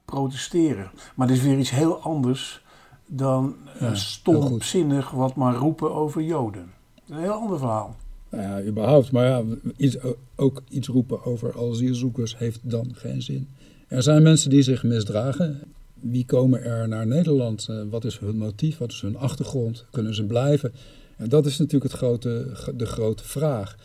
protesteren. 0.05 0.91
Maar 1.15 1.27
dat 1.27 1.35
is 1.35 1.43
weer 1.43 1.57
iets 1.57 1.69
heel 1.69 2.01
anders 2.01 2.63
dan 3.05 3.55
ja, 3.79 3.95
stomzinnig 3.95 5.11
wat 5.11 5.35
maar 5.35 5.55
roepen 5.55 5.93
over 5.93 6.21
Joden. 6.21 6.71
Een 7.07 7.19
heel 7.19 7.31
ander 7.31 7.57
verhaal. 7.57 7.95
Nou 8.29 8.43
ja, 8.43 8.69
überhaupt. 8.69 9.11
Maar 9.11 9.25
ja, 9.25 9.43
iets, 9.77 9.97
ook 10.35 10.61
iets 10.69 10.87
roepen 10.87 11.25
over 11.25 11.69
asielzoekers 11.69 12.37
heeft 12.37 12.59
dan 12.61 12.91
geen 12.93 13.21
zin. 13.21 13.47
Er 13.87 14.03
zijn 14.03 14.23
mensen 14.23 14.49
die 14.49 14.61
zich 14.61 14.83
misdragen. 14.83 15.73
Wie 16.01 16.25
komen 16.25 16.63
er 16.63 16.87
naar 16.87 17.07
Nederland? 17.07 17.67
Eh, 17.69 17.81
wat 17.89 18.05
is 18.05 18.19
hun 18.19 18.37
motief? 18.37 18.77
Wat 18.77 18.91
is 18.91 19.01
hun 19.01 19.17
achtergrond? 19.17 19.85
Kunnen 19.91 20.15
ze 20.15 20.23
blijven? 20.23 20.73
En 21.17 21.29
dat 21.29 21.45
is 21.45 21.57
natuurlijk 21.57 21.91
het 21.91 22.01
grote, 22.01 22.51
de 22.75 22.85
grote 22.85 23.23
vraag. 23.23 23.75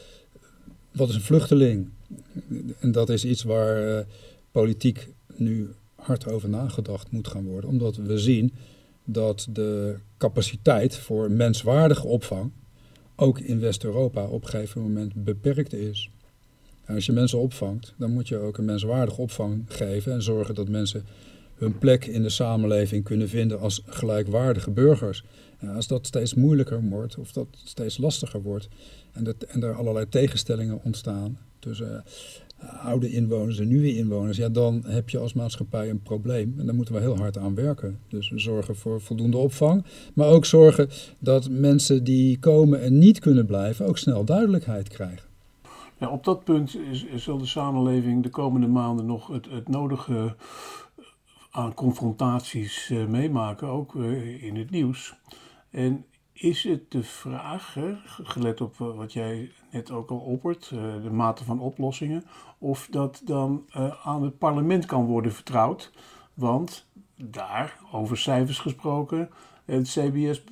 Wat 0.92 1.08
is 1.08 1.14
een 1.14 1.20
vluchteling? 1.20 1.88
En 2.78 2.92
dat 2.92 3.08
is 3.08 3.24
iets 3.24 3.42
waar 3.42 3.88
uh, 3.88 3.98
politiek 4.50 5.08
nu 5.36 5.70
hard 5.94 6.26
over 6.26 6.48
nagedacht 6.48 7.10
moet 7.10 7.28
gaan 7.28 7.44
worden. 7.44 7.70
Omdat 7.70 7.96
we 7.96 8.18
zien 8.18 8.52
dat 9.04 9.46
de 9.52 9.96
capaciteit 10.18 10.96
voor 10.96 11.30
menswaardige 11.30 12.06
opvang 12.06 12.50
ook 13.16 13.38
in 13.38 13.60
West-Europa 13.60 14.24
op 14.24 14.42
een 14.42 14.48
gegeven 14.48 14.82
moment 14.82 15.24
beperkt 15.24 15.72
is. 15.72 16.10
En 16.84 16.94
als 16.94 17.06
je 17.06 17.12
mensen 17.12 17.38
opvangt, 17.38 17.94
dan 17.96 18.12
moet 18.12 18.28
je 18.28 18.36
ook 18.36 18.58
een 18.58 18.64
menswaardige 18.64 19.20
opvang 19.20 19.64
geven 19.68 20.12
en 20.12 20.22
zorgen 20.22 20.54
dat 20.54 20.68
mensen 20.68 21.04
hun 21.54 21.78
plek 21.78 22.04
in 22.04 22.22
de 22.22 22.28
samenleving 22.28 23.04
kunnen 23.04 23.28
vinden 23.28 23.60
als 23.60 23.82
gelijkwaardige 23.86 24.70
burgers. 24.70 25.24
Als 25.74 25.86
dat 25.86 26.06
steeds 26.06 26.34
moeilijker 26.34 26.82
wordt 26.82 27.18
of 27.18 27.32
dat 27.32 27.46
steeds 27.64 27.98
lastiger 27.98 28.42
wordt 28.42 28.68
en, 29.12 29.24
dat, 29.24 29.42
en 29.42 29.62
er 29.62 29.74
allerlei 29.74 30.08
tegenstellingen 30.08 30.80
ontstaan 30.82 31.38
tussen 31.58 32.04
uh, 32.62 32.84
oude 32.86 33.10
inwoners 33.10 33.58
en 33.58 33.68
nieuwe 33.68 33.96
inwoners, 33.96 34.36
ja, 34.36 34.48
dan 34.48 34.82
heb 34.86 35.08
je 35.10 35.18
als 35.18 35.32
maatschappij 35.32 35.90
een 35.90 36.02
probleem. 36.02 36.54
En 36.58 36.66
daar 36.66 36.74
moeten 36.74 36.94
we 36.94 37.00
heel 37.00 37.16
hard 37.16 37.38
aan 37.38 37.54
werken. 37.54 37.98
Dus 38.08 38.30
we 38.30 38.38
zorgen 38.38 38.76
voor 38.76 39.00
voldoende 39.00 39.36
opvang, 39.36 39.84
maar 40.14 40.28
ook 40.28 40.44
zorgen 40.44 40.88
dat 41.18 41.50
mensen 41.50 42.04
die 42.04 42.38
komen 42.38 42.82
en 42.82 42.98
niet 42.98 43.18
kunnen 43.18 43.46
blijven 43.46 43.86
ook 43.86 43.98
snel 43.98 44.24
duidelijkheid 44.24 44.88
krijgen. 44.88 45.28
Ja, 45.98 46.10
op 46.10 46.24
dat 46.24 46.44
punt 46.44 46.76
is, 46.90 47.06
zal 47.16 47.38
de 47.38 47.46
samenleving 47.46 48.22
de 48.22 48.28
komende 48.28 48.66
maanden 48.66 49.06
nog 49.06 49.26
het, 49.26 49.46
het 49.50 49.68
nodige 49.68 50.34
aan 51.54 51.74
confrontaties 51.74 52.90
uh, 52.90 53.06
meemaken, 53.06 53.68
ook 53.68 53.94
uh, 53.94 54.42
in 54.42 54.56
het 54.56 54.70
nieuws. 54.70 55.14
En 55.70 56.04
is 56.32 56.62
het 56.62 56.90
de 56.90 57.02
vraag, 57.02 57.76
gelet 58.22 58.60
op 58.60 58.76
wat 58.76 59.12
jij 59.12 59.52
net 59.70 59.90
ook 59.90 60.10
al 60.10 60.18
oppert, 60.18 60.68
de 61.02 61.10
mate 61.10 61.44
van 61.44 61.60
oplossingen, 61.60 62.24
of 62.58 62.88
dat 62.90 63.20
dan 63.24 63.64
aan 64.02 64.22
het 64.22 64.38
parlement 64.38 64.86
kan 64.86 65.04
worden 65.04 65.32
vertrouwd? 65.32 65.92
Want 66.34 66.86
daar, 67.16 67.78
over 67.92 68.18
cijfers 68.18 68.58
gesproken, 68.58 69.30
het 69.64 69.88
CBS 69.88 70.42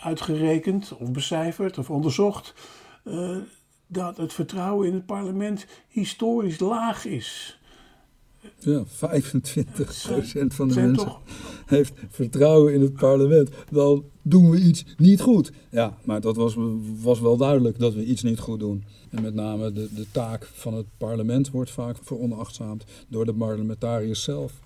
uitgerekend 0.00 0.96
of 0.96 1.10
becijferd 1.10 1.78
of 1.78 1.90
onderzocht 1.90 2.54
dat 3.86 4.16
het 4.16 4.32
vertrouwen 4.32 4.88
in 4.88 4.94
het 4.94 5.06
parlement 5.06 5.66
historisch 5.88 6.58
laag 6.58 7.04
is. 7.04 7.58
Ja, 8.58 8.84
25% 8.86 10.54
van 10.54 10.68
de 10.68 10.72
Zijn 10.74 10.86
mensen 10.86 11.06
toch- 11.06 11.20
heeft 11.66 11.92
vertrouwen 12.08 12.74
in 12.74 12.80
het 12.80 12.92
parlement. 12.94 13.50
Dan 13.70 14.04
doen 14.22 14.50
we 14.50 14.58
iets 14.60 14.84
niet 14.96 15.20
goed. 15.20 15.52
Ja, 15.70 15.98
maar 16.04 16.20
dat 16.20 16.36
was, 16.36 16.56
was 17.02 17.20
wel 17.20 17.36
duidelijk 17.36 17.78
dat 17.78 17.94
we 17.94 18.04
iets 18.04 18.22
niet 18.22 18.38
goed 18.38 18.58
doen. 18.60 18.84
En 19.10 19.22
met 19.22 19.34
name 19.34 19.72
de, 19.72 19.88
de 19.94 20.06
taak 20.10 20.44
van 20.44 20.74
het 20.74 20.86
parlement 20.98 21.50
wordt 21.50 21.70
vaak 21.70 21.96
veronachtzaamd 22.02 22.84
door 23.08 23.24
de 23.24 23.34
parlementariërs 23.34 24.22
zelf. 24.22 24.60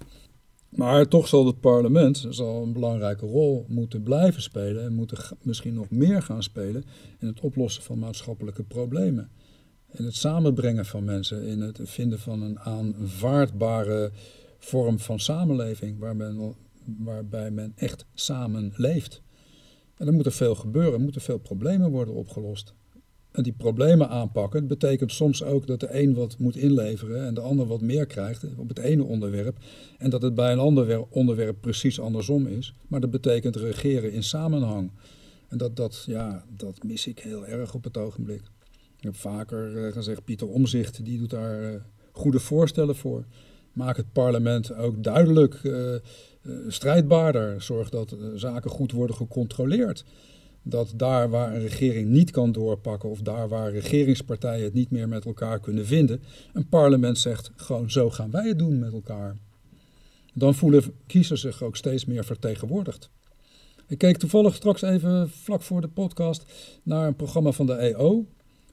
Maar 0.69 1.09
toch 1.09 1.29
zal 1.29 1.47
het 1.47 1.61
parlement 1.61 2.27
zal 2.31 2.63
een 2.63 2.73
belangrijke 2.73 3.27
rol 3.27 3.65
moeten 3.69 4.03
blijven 4.03 4.43
spelen 4.43 4.85
en 4.85 4.93
moeten 4.95 5.19
misschien 5.43 5.75
nog 5.75 5.91
meer 5.91 6.23
gaan 6.23 6.43
spelen 6.43 6.85
in 7.19 7.27
het 7.27 7.41
oplossen 7.41 7.83
van 7.83 7.99
maatschappelijke 7.99 8.63
problemen. 8.63 9.31
In 9.93 10.05
het 10.05 10.15
samenbrengen 10.15 10.87
van 10.87 11.05
mensen, 11.05 11.43
in 11.43 11.61
het 11.61 11.81
vinden 11.83 12.19
van 12.19 12.43
een 12.43 12.59
aanvaardbare 12.59 14.11
vorm 14.59 14.99
van 14.99 15.21
samenleving 15.21 15.99
men, 15.99 16.55
waarbij 16.85 17.51
men 17.51 17.73
echt 17.77 18.05
samen 18.15 18.73
leeft. 18.77 19.23
En 19.97 20.07
er 20.07 20.13
moet 20.13 20.27
er 20.27 20.33
veel 20.33 20.55
gebeuren, 20.55 20.93
er 20.93 21.01
moeten 21.01 21.21
veel 21.21 21.39
problemen 21.39 21.91
worden 21.91 22.15
opgelost. 22.15 22.75
En 23.31 23.43
die 23.43 23.53
problemen 23.53 24.09
aanpakken 24.09 24.67
betekent 24.67 25.13
soms 25.13 25.43
ook 25.43 25.67
dat 25.67 25.81
de 25.81 26.01
een 26.01 26.15
wat 26.15 26.39
moet 26.39 26.57
inleveren 26.57 27.27
en 27.27 27.35
de 27.35 27.41
ander 27.41 27.67
wat 27.67 27.81
meer 27.81 28.07
krijgt 28.07 28.45
op 28.57 28.69
het 28.69 28.79
ene 28.79 29.05
onderwerp. 29.05 29.59
En 29.99 30.11
dat 30.11 30.23
het 30.23 30.35
bij 30.35 30.53
een 30.53 30.59
ander 30.59 30.87
wer- 30.87 31.07
onderwerp 31.11 31.61
precies 31.61 32.01
andersom 32.01 32.47
is. 32.47 32.75
Maar 32.89 33.01
dat 33.01 33.11
betekent 33.11 33.57
regeren 33.57 34.13
in 34.13 34.23
samenhang. 34.23 34.91
En 35.49 35.59
dat, 35.59 35.77
dat, 35.77 36.05
ja, 36.07 36.45
dat 36.57 36.83
mis 36.83 37.07
ik 37.07 37.19
heel 37.19 37.47
erg 37.47 37.75
op 37.75 37.85
het 37.85 37.97
ogenblik. 37.97 38.43
Ik 38.99 39.05
heb 39.05 39.17
vaker 39.17 39.87
eh, 39.87 39.93
gezegd, 39.93 40.25
Pieter 40.25 40.49
Omzicht, 40.49 41.05
die 41.05 41.19
doet 41.19 41.31
daar 41.31 41.63
eh, 41.63 41.81
goede 42.13 42.41
voorstellen 42.41 42.97
voor. 42.97 43.25
Maak 43.73 43.97
het 43.97 44.13
parlement 44.13 44.75
ook 44.75 45.03
duidelijk 45.03 45.55
eh, 45.55 45.95
strijdbaarder. 46.69 47.63
Zorg 47.63 47.89
dat 47.89 48.17
zaken 48.35 48.71
goed 48.71 48.93
worden 48.93 49.17
gecontroleerd. 49.17 50.05
Dat 50.63 50.93
daar 50.97 51.31
waar 51.31 51.55
een 51.55 51.61
regering 51.61 52.09
niet 52.09 52.31
kan 52.31 52.53
doorpakken 52.53 53.09
of 53.09 53.21
daar 53.21 53.49
waar 53.49 53.71
regeringspartijen 53.71 54.65
het 54.65 54.75
niet 54.75 54.91
meer 54.91 55.09
met 55.09 55.25
elkaar 55.25 55.61
kunnen 55.61 55.87
vinden, 55.87 56.23
een 56.53 56.69
parlement 56.69 57.19
zegt 57.19 57.51
gewoon 57.57 57.91
zo 57.91 58.11
gaan 58.11 58.31
wij 58.31 58.49
het 58.49 58.59
doen 58.59 58.79
met 58.79 58.93
elkaar. 58.93 59.37
Dan 60.35 60.55
voelen 60.55 60.83
kiezers 61.07 61.41
zich 61.41 61.63
ook 61.63 61.77
steeds 61.77 62.05
meer 62.05 62.25
vertegenwoordigd. 62.25 63.11
Ik 63.87 63.99
keek 63.99 64.17
toevallig 64.17 64.55
straks 64.55 64.83
even 64.83 65.31
vlak 65.31 65.63
voor 65.63 65.81
de 65.81 65.89
podcast 65.89 66.45
naar 66.83 67.07
een 67.07 67.17
programma 67.17 67.53
van 67.53 67.67
de 67.67 67.75
EO, 67.75 68.27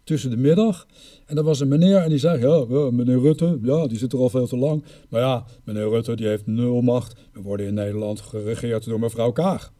tussen 0.06 0.30
de 0.30 0.38
middag. 0.38 0.88
En 1.26 1.36
daar 1.36 1.44
was 1.44 1.60
een 1.60 1.68
meneer 1.68 1.98
en 1.98 2.10
die 2.10 2.18
zei, 2.18 2.40
ja, 2.40 2.66
ja, 2.70 2.92
meneer 2.92 3.20
Rutte, 3.20 3.60
ja, 3.62 3.88
die 3.88 3.98
zit 3.98 4.14
er 4.14 4.20
al 4.20 4.30
veel 4.30 4.48
te 4.48 4.58
lang. 4.58 4.84
Maar 5.10 5.22
ja, 5.22 5.46
meneer 5.64 5.90
Rutte, 5.90 6.16
die 6.16 6.28
heeft 6.28 6.48
nul 6.48 6.82
macht. 6.82 7.16
We 7.34 7.42
worden 7.42 7.66
in 7.66 7.74
Nederland 7.74 8.22
geregeerd 8.22 8.86
door 8.86 9.00
mevrouw 9.00 9.32
Kaag. 9.32 9.74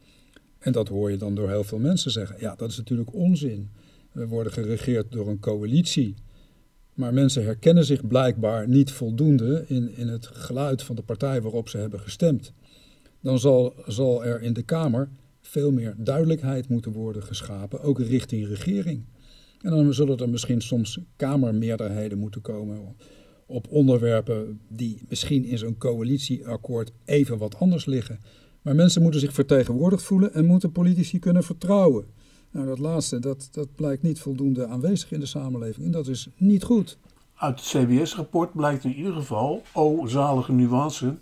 En 0.60 0.72
dat 0.72 0.88
hoor 0.88 1.12
je 1.12 1.18
dan 1.18 1.36
door 1.36 1.50
heel 1.50 1.64
veel 1.64 1.80
mensen 1.80 2.12
zeggen. 2.12 2.36
Ja, 2.40 2.56
dat 2.56 2.70
is 2.70 2.78
natuurlijk 2.78 3.14
onzin. 3.14 3.70
We 4.12 4.28
worden 4.28 4.54
geregeerd 4.54 5.12
door 5.12 5.28
een 5.28 5.40
coalitie. 5.40 6.16
Maar 6.94 7.14
mensen 7.14 7.44
herkennen 7.44 7.86
zich 7.86 8.08
blijkbaar 8.08 8.68
niet 8.68 8.92
voldoende 8.92 9.64
in, 9.68 9.98
in 9.98 10.08
het 10.08 10.28
geluid 10.28 10.84
van 10.84 10.96
de 10.96 11.02
partij 11.02 11.42
waarop 11.42 11.70
ze 11.70 11.78
hebben 11.78 12.00
gestemd. 12.00 12.54
Dan 13.22 13.40
zal, 13.40 13.74
zal 13.86 14.26
er 14.26 14.42
in 14.42 14.54
de 14.54 14.64
Kamer 14.64 15.10
veel 15.42 15.72
meer 15.72 15.96
duidelijkheid 15.98 16.68
moeten 16.68 16.92
worden 16.92 17.24
geschapen, 17.24 17.82
ook 17.82 18.00
richting 18.00 18.48
regering. 18.48 19.06
En 19.62 19.70
dan 19.70 19.94
zullen 19.94 20.18
er 20.18 20.30
misschien 20.30 20.62
soms 20.62 21.00
kamermeerderheden 21.16 22.18
moeten 22.18 22.42
komen 22.42 22.96
op 23.46 23.68
onderwerpen 23.70 24.60
die 24.68 25.02
misschien 25.10 25.46
in 25.46 25.58
zo'n 25.58 25.78
coalitieakkoord 25.78 26.92
even 27.06 27.38
wat 27.38 27.60
anders 27.60 27.86
liggen. 27.86 28.20
Maar 28.62 28.76
mensen 28.76 29.02
moeten 29.02 29.20
zich 29.20 29.34
vertegenwoordigd 29.34 30.04
voelen 30.04 30.34
en 30.34 30.46
moeten 30.46 30.72
politici 30.72 31.20
kunnen 31.20 31.44
vertrouwen. 31.44 32.06
Nou, 32.52 32.68
dat 32.68 32.80
laatste, 32.80 33.20
dat, 33.20 33.48
dat 33.52 33.76
blijkt 33.76 34.02
niet 34.02 34.20
voldoende 34.20 34.68
aanwezig 34.68 35.12
in 35.12 35.20
de 35.20 35.26
samenleving. 35.26 35.86
En 35.86 35.92
dat 35.92 36.08
is 36.08 36.28
niet 36.38 36.64
goed. 36.64 36.98
Uit 37.36 37.60
het 37.60 37.70
CBS-rapport 37.70 38.54
blijkt 38.54 38.84
in 38.84 38.94
ieder 38.94 39.14
geval, 39.14 39.62
oh 39.74 40.08
zalige 40.08 40.52
nuance, 40.52 41.16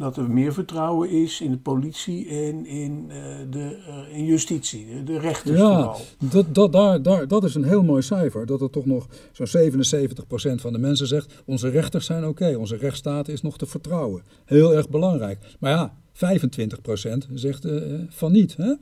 dat 0.00 0.16
er 0.16 0.30
meer 0.30 0.52
vertrouwen 0.52 1.10
is 1.10 1.40
in 1.40 1.50
de 1.50 1.58
politie 1.58 2.28
en 2.28 2.66
in, 2.66 3.06
eh, 3.08 3.36
de, 3.50 3.78
eh, 3.86 4.16
in 4.18 4.24
justitie, 4.24 4.86
de, 4.86 5.02
de 5.02 5.18
rechters 5.18 5.58
Ja, 5.58 5.74
vooral. 5.74 6.00
dat, 6.30 6.54
dat, 6.54 6.72
daar, 6.72 7.02
daar, 7.02 7.28
dat 7.28 7.44
is 7.44 7.54
een 7.54 7.64
heel 7.64 7.82
mooi 7.82 8.02
cijfer. 8.02 8.46
Dat 8.46 8.60
er 8.60 8.70
toch 8.70 8.86
nog 8.86 9.06
zo'n 9.32 9.46
77% 9.46 10.60
van 10.60 10.72
de 10.72 10.78
mensen 10.78 11.06
zegt... 11.06 11.42
onze 11.44 11.68
rechters 11.68 12.06
zijn 12.06 12.26
oké, 12.26 12.56
onze 12.56 12.76
rechtsstaat 12.76 13.28
is 13.28 13.42
nog 13.42 13.58
te 13.58 13.66
vertrouwen. 13.66 14.22
Heel 14.44 14.74
erg 14.74 14.88
belangrijk. 14.88 15.38
Maar 15.58 15.70
ja, 15.70 15.94
25% 16.12 17.32
zegt 17.34 17.64
eh, 17.64 17.82
van 18.08 18.32
niet. 18.32 18.56
Hè? 18.56 18.74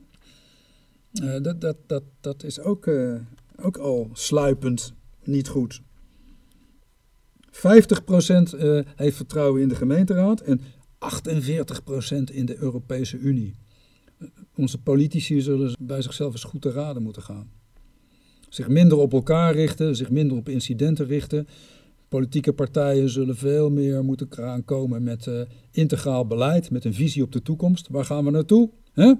Dat, 1.41 1.61
dat, 1.61 1.77
dat, 1.87 2.03
dat 2.21 2.43
is 2.43 2.59
ook, 2.59 2.89
ook 3.61 3.77
al 3.77 4.09
sluipend 4.13 4.93
niet 5.23 5.47
goed. 5.47 5.81
50% 7.59 7.59
eh, 7.59 8.79
heeft 8.95 9.15
vertrouwen 9.15 9.61
in 9.61 9.67
de 9.67 9.75
gemeenteraad 9.75 10.41
en 10.41 10.61
48% 10.99 12.23
in 12.31 12.45
de 12.45 12.57
Europese 12.57 13.17
Unie. 13.17 13.55
Onze 14.55 14.77
politici 14.77 15.41
zullen 15.41 15.75
bij 15.79 16.01
zichzelf 16.01 16.31
eens 16.31 16.43
goed 16.43 16.61
te 16.61 16.71
raden 16.71 17.03
moeten 17.03 17.21
gaan. 17.21 17.49
Zich 18.49 18.67
minder 18.67 18.97
op 18.97 19.13
elkaar 19.13 19.53
richten, 19.53 19.95
zich 19.95 20.09
minder 20.09 20.37
op 20.37 20.49
incidenten 20.49 21.05
richten. 21.05 21.47
Politieke 22.07 22.53
partijen 22.53 23.09
zullen 23.09 23.37
veel 23.37 23.69
meer 23.69 24.03
moeten 24.03 24.27
gaan 24.29 24.65
komen 24.65 25.03
met 25.03 25.27
eh, 25.27 25.41
integraal 25.71 26.25
beleid, 26.25 26.71
met 26.71 26.85
een 26.85 26.93
visie 26.93 27.23
op 27.23 27.31
de 27.31 27.41
toekomst. 27.41 27.87
Waar 27.87 28.05
gaan 28.05 28.25
we 28.25 28.31
naartoe? 28.31 28.69
Hè? 28.93 29.13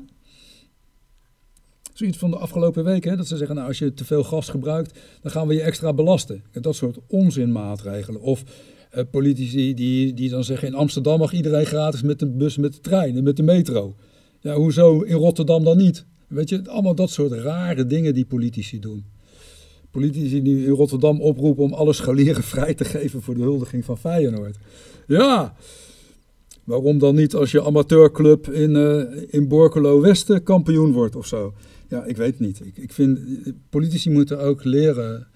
Zoiets 1.94 2.18
van 2.18 2.32
de 2.32 2.38
afgelopen 2.38 2.84
weken, 2.84 3.18
dat 3.18 3.28
ze 3.28 3.38
zeggen, 3.38 3.56
nou, 3.56 3.68
als 3.68 3.80
je 3.80 3.94
te 3.94 4.06
veel 4.06 4.24
gas 4.24 4.50
gebruikt, 4.50 5.00
dan 5.22 5.32
gaan 5.32 5.48
we 5.48 5.54
je 5.54 5.62
extra 5.62 5.94
belasten. 5.94 6.44
Dat 6.52 6.76
soort 6.76 6.98
onzinmaatregelen. 7.08 8.22
Of 8.22 8.44
eh, 8.90 9.04
politici 9.12 9.74
die, 9.74 10.14
die 10.14 10.30
dan 10.30 10.44
zeggen, 10.44 10.68
in 10.68 10.74
Amsterdam 10.74 11.20
mag 11.20 11.34
iedereen 11.34 11.66
gratis 11.66 12.02
met 12.02 12.20
de 12.20 12.28
bus, 12.28 12.58
met 12.58 12.74
de 12.74 12.80
trein 12.80 13.18
en 13.18 13.24
met 13.24 13.38
de 13.38 13.44
metro. 13.44 13.96
Ja, 14.40 14.56
hoezo 14.56 15.02
in 15.02 15.16
Rotterdam 15.16 15.64
dan 15.64 15.78
niet? 15.78 16.06
Weet 16.28 16.50
je, 16.50 16.70
allemaal 16.70 16.96
dat 16.96 17.10
soort 17.10 17.32
rare 17.32 17.86
dingen 17.86 18.14
die 18.14 18.26
politici 18.26 18.80
doen. 18.80 19.06
Politici 19.92 20.42
die 20.42 20.66
in 20.66 20.72
Rotterdam 20.72 21.22
oproepen 21.22 21.64
om 21.64 21.74
alle 21.74 21.94
scholieren 21.94 22.44
vrij 22.54 22.74
te 22.74 22.86
geven 22.86 23.22
voor 23.22 23.36
de 23.36 23.42
huldiging 23.42 23.86
van 23.86 23.98
Feyenoord. 23.98 24.58
Ja, 25.08 25.56
waarom 26.64 27.00
dan 27.00 27.16
niet 27.16 27.36
als 27.36 27.52
je 27.52 27.64
amateurclub 27.64 28.50
in, 28.50 28.76
eh, 28.76 29.04
in 29.28 29.48
Borculo 29.48 30.02
Westen 30.02 30.44
kampioen 30.44 30.92
wordt 30.92 31.16
of 31.16 31.26
zo? 31.26 31.54
Ja, 31.88 32.04
ik 32.04 32.18
weet 32.18 32.40
niet. 32.40 32.60
Ik, 32.66 32.78
ik 32.78 32.94
vind, 32.94 33.18
eh, 33.18 33.54
politici 33.70 34.10
moeten 34.10 34.40
ook 34.40 34.64
leren 34.64 35.28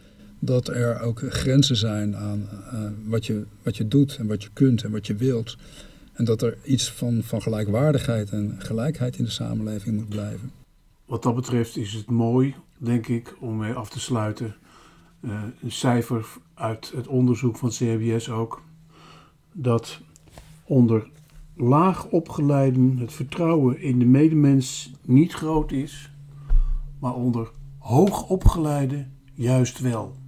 dat 0.46 0.68
er 0.68 1.02
ook 1.02 1.22
grenzen 1.30 1.76
zijn 1.76 2.16
aan 2.16 2.50
eh, 2.72 2.80
wat, 3.06 3.26
je, 3.26 3.46
wat 3.64 3.78
je 3.78 3.88
doet 3.88 4.18
en 4.18 4.28
wat 4.28 4.44
je 4.44 4.50
kunt 4.54 4.84
en 4.84 4.92
wat 4.92 5.08
je 5.08 5.16
wilt. 5.16 5.58
En 6.14 6.26
dat 6.26 6.42
er 6.42 6.58
iets 6.64 6.92
van, 6.92 7.22
van 7.24 7.42
gelijkwaardigheid 7.42 8.30
en 8.30 8.56
gelijkheid 8.58 9.18
in 9.18 9.24
de 9.24 9.30
samenleving 9.30 9.96
moet 9.96 10.10
blijven. 10.10 10.52
Wat 11.06 11.24
dat 11.24 11.36
betreft 11.36 11.78
is 11.78 11.94
het 11.94 12.10
mooi, 12.10 12.56
denk 12.78 13.08
ik, 13.08 13.36
om 13.40 13.58
mee 13.58 13.74
af 13.74 13.90
te 13.90 14.00
sluiten. 14.00 14.56
eh, 15.22 15.44
een 15.62 15.72
cijfer 15.72 16.26
uit 16.54 16.92
het 16.96 17.08
onderzoek 17.08 17.58
van 17.58 17.70
CBS 17.70 18.30
ook. 18.30 18.62
Dat 19.52 20.02
onder 20.64 21.08
laag 21.56 22.06
opgeleiden 22.06 22.98
het 22.98 23.14
vertrouwen 23.14 23.82
in 23.82 24.00
de 24.00 24.06
medemens 24.06 24.92
niet 25.06 25.34
groot 25.34 25.72
is. 25.72 26.12
Maar 27.00 27.14
onder 27.14 27.52
hoog 27.78 28.30
opgeleiden 28.30 29.12
juist 29.34 29.80
wel. 29.80 30.22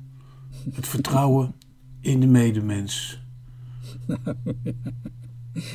Het 0.74 0.88
vertrouwen 0.88 1.56
in 2.02 2.20
de 2.20 2.28
medemens. 2.28 3.20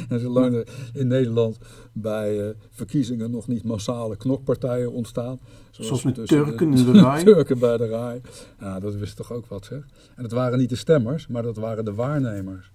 En 0.08 0.20
zolang 0.20 0.54
er 0.54 0.68
in 0.92 1.06
Nederland 1.06 1.58
bij 1.92 2.38
uh, 2.46 2.50
verkiezingen 2.70 3.30
nog 3.30 3.48
niet 3.48 3.64
massale 3.64 4.16
knokpartijen 4.16 4.92
ontstaan. 4.92 5.38
Zoals 5.70 6.02
met 6.02 6.26
Turken 6.26 6.72
in 6.74 6.84
de 6.84 7.00
Rij. 7.02 7.24
Turken 7.24 7.58
bij 7.58 7.76
de 7.76 7.86
Rij. 7.86 8.20
Ja, 8.60 8.80
dat 8.80 8.94
wist 8.94 9.16
toch 9.16 9.32
ook 9.32 9.46
wat 9.46 9.64
zeg. 9.64 9.86
En 10.16 10.22
dat 10.22 10.32
waren 10.32 10.58
niet 10.58 10.68
de 10.68 10.76
stemmers, 10.76 11.26
maar 11.26 11.42
dat 11.42 11.56
waren 11.56 11.84
de 11.84 11.94
waarnemers. 11.94 12.70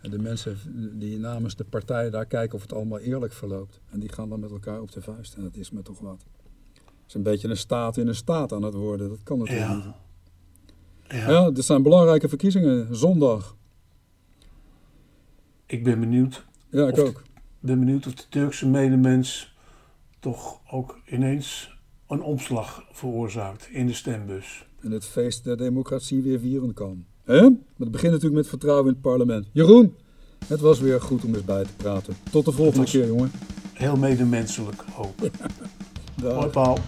En 0.00 0.10
de 0.10 0.18
mensen 0.18 0.56
die 0.98 1.18
namens 1.18 1.56
de 1.56 1.64
partij 1.64 2.10
daar 2.10 2.26
kijken 2.26 2.54
of 2.56 2.62
het 2.62 2.72
allemaal 2.72 2.98
eerlijk 2.98 3.32
verloopt. 3.32 3.80
En 3.90 4.00
die 4.00 4.08
gaan 4.12 4.28
dan 4.28 4.40
met 4.40 4.50
elkaar 4.50 4.80
op 4.80 4.92
de 4.92 5.00
vuist. 5.02 5.34
En 5.34 5.42
dat 5.42 5.56
is 5.56 5.70
me 5.70 5.82
toch 5.82 5.98
wat. 6.00 6.24
Het 6.74 7.08
is 7.08 7.14
een 7.14 7.22
beetje 7.22 7.48
een 7.48 7.56
staat 7.56 7.96
in 7.96 8.08
een 8.08 8.14
staat 8.14 8.52
aan 8.52 8.62
het 8.62 8.74
worden. 8.74 9.08
Dat 9.08 9.22
kan 9.22 9.38
natuurlijk 9.38 9.68
Ja. 9.68 9.74
niet. 9.76 9.84
Ja, 11.12 11.30
Ja, 11.30 11.50
dit 11.50 11.64
zijn 11.64 11.82
belangrijke 11.82 12.28
verkiezingen. 12.28 12.96
Zondag. 12.96 13.56
ik 15.66 15.84
ben 15.84 16.00
benieuwd 16.00 16.44
Ja, 16.70 16.86
ik 16.88 16.98
ook. 16.98 17.22
ben 17.60 17.78
benieuwd 17.78 18.06
of 18.06 18.14
de 18.14 18.22
Turkse 18.28 18.68
medemens 18.68 19.54
toch 20.20 20.60
ook 20.70 20.98
ineens 21.06 21.70
een 22.08 22.22
omslag 22.22 22.84
veroorzaakt 22.92 23.68
in 23.70 23.86
de 23.86 23.92
stembus. 23.92 24.66
En 24.80 24.90
het 24.90 25.04
feest 25.04 25.44
der 25.44 25.56
democratie 25.56 26.22
weer 26.22 26.38
vieren 26.38 26.74
kan. 26.74 27.04
Hè? 27.24 27.40
Maar 27.40 27.50
het 27.78 27.90
begint 27.90 28.12
natuurlijk 28.12 28.40
met 28.40 28.48
vertrouwen 28.48 28.86
in 28.86 28.92
het 28.92 29.00
parlement. 29.02 29.46
Jeroen, 29.52 29.96
het 30.46 30.60
was 30.60 30.80
weer 30.80 31.00
goed 31.00 31.24
om 31.24 31.34
eens 31.34 31.44
bij 31.44 31.62
te 31.64 31.74
praten. 31.76 32.14
Tot 32.30 32.44
de 32.44 32.52
volgende 32.52 32.86
keer, 32.86 33.06
jongen. 33.06 33.30
Heel 33.72 33.96
medemenselijk 33.96 34.84
ook. 34.98 35.14
Hoi 36.34 36.48
Paul. 36.48 36.78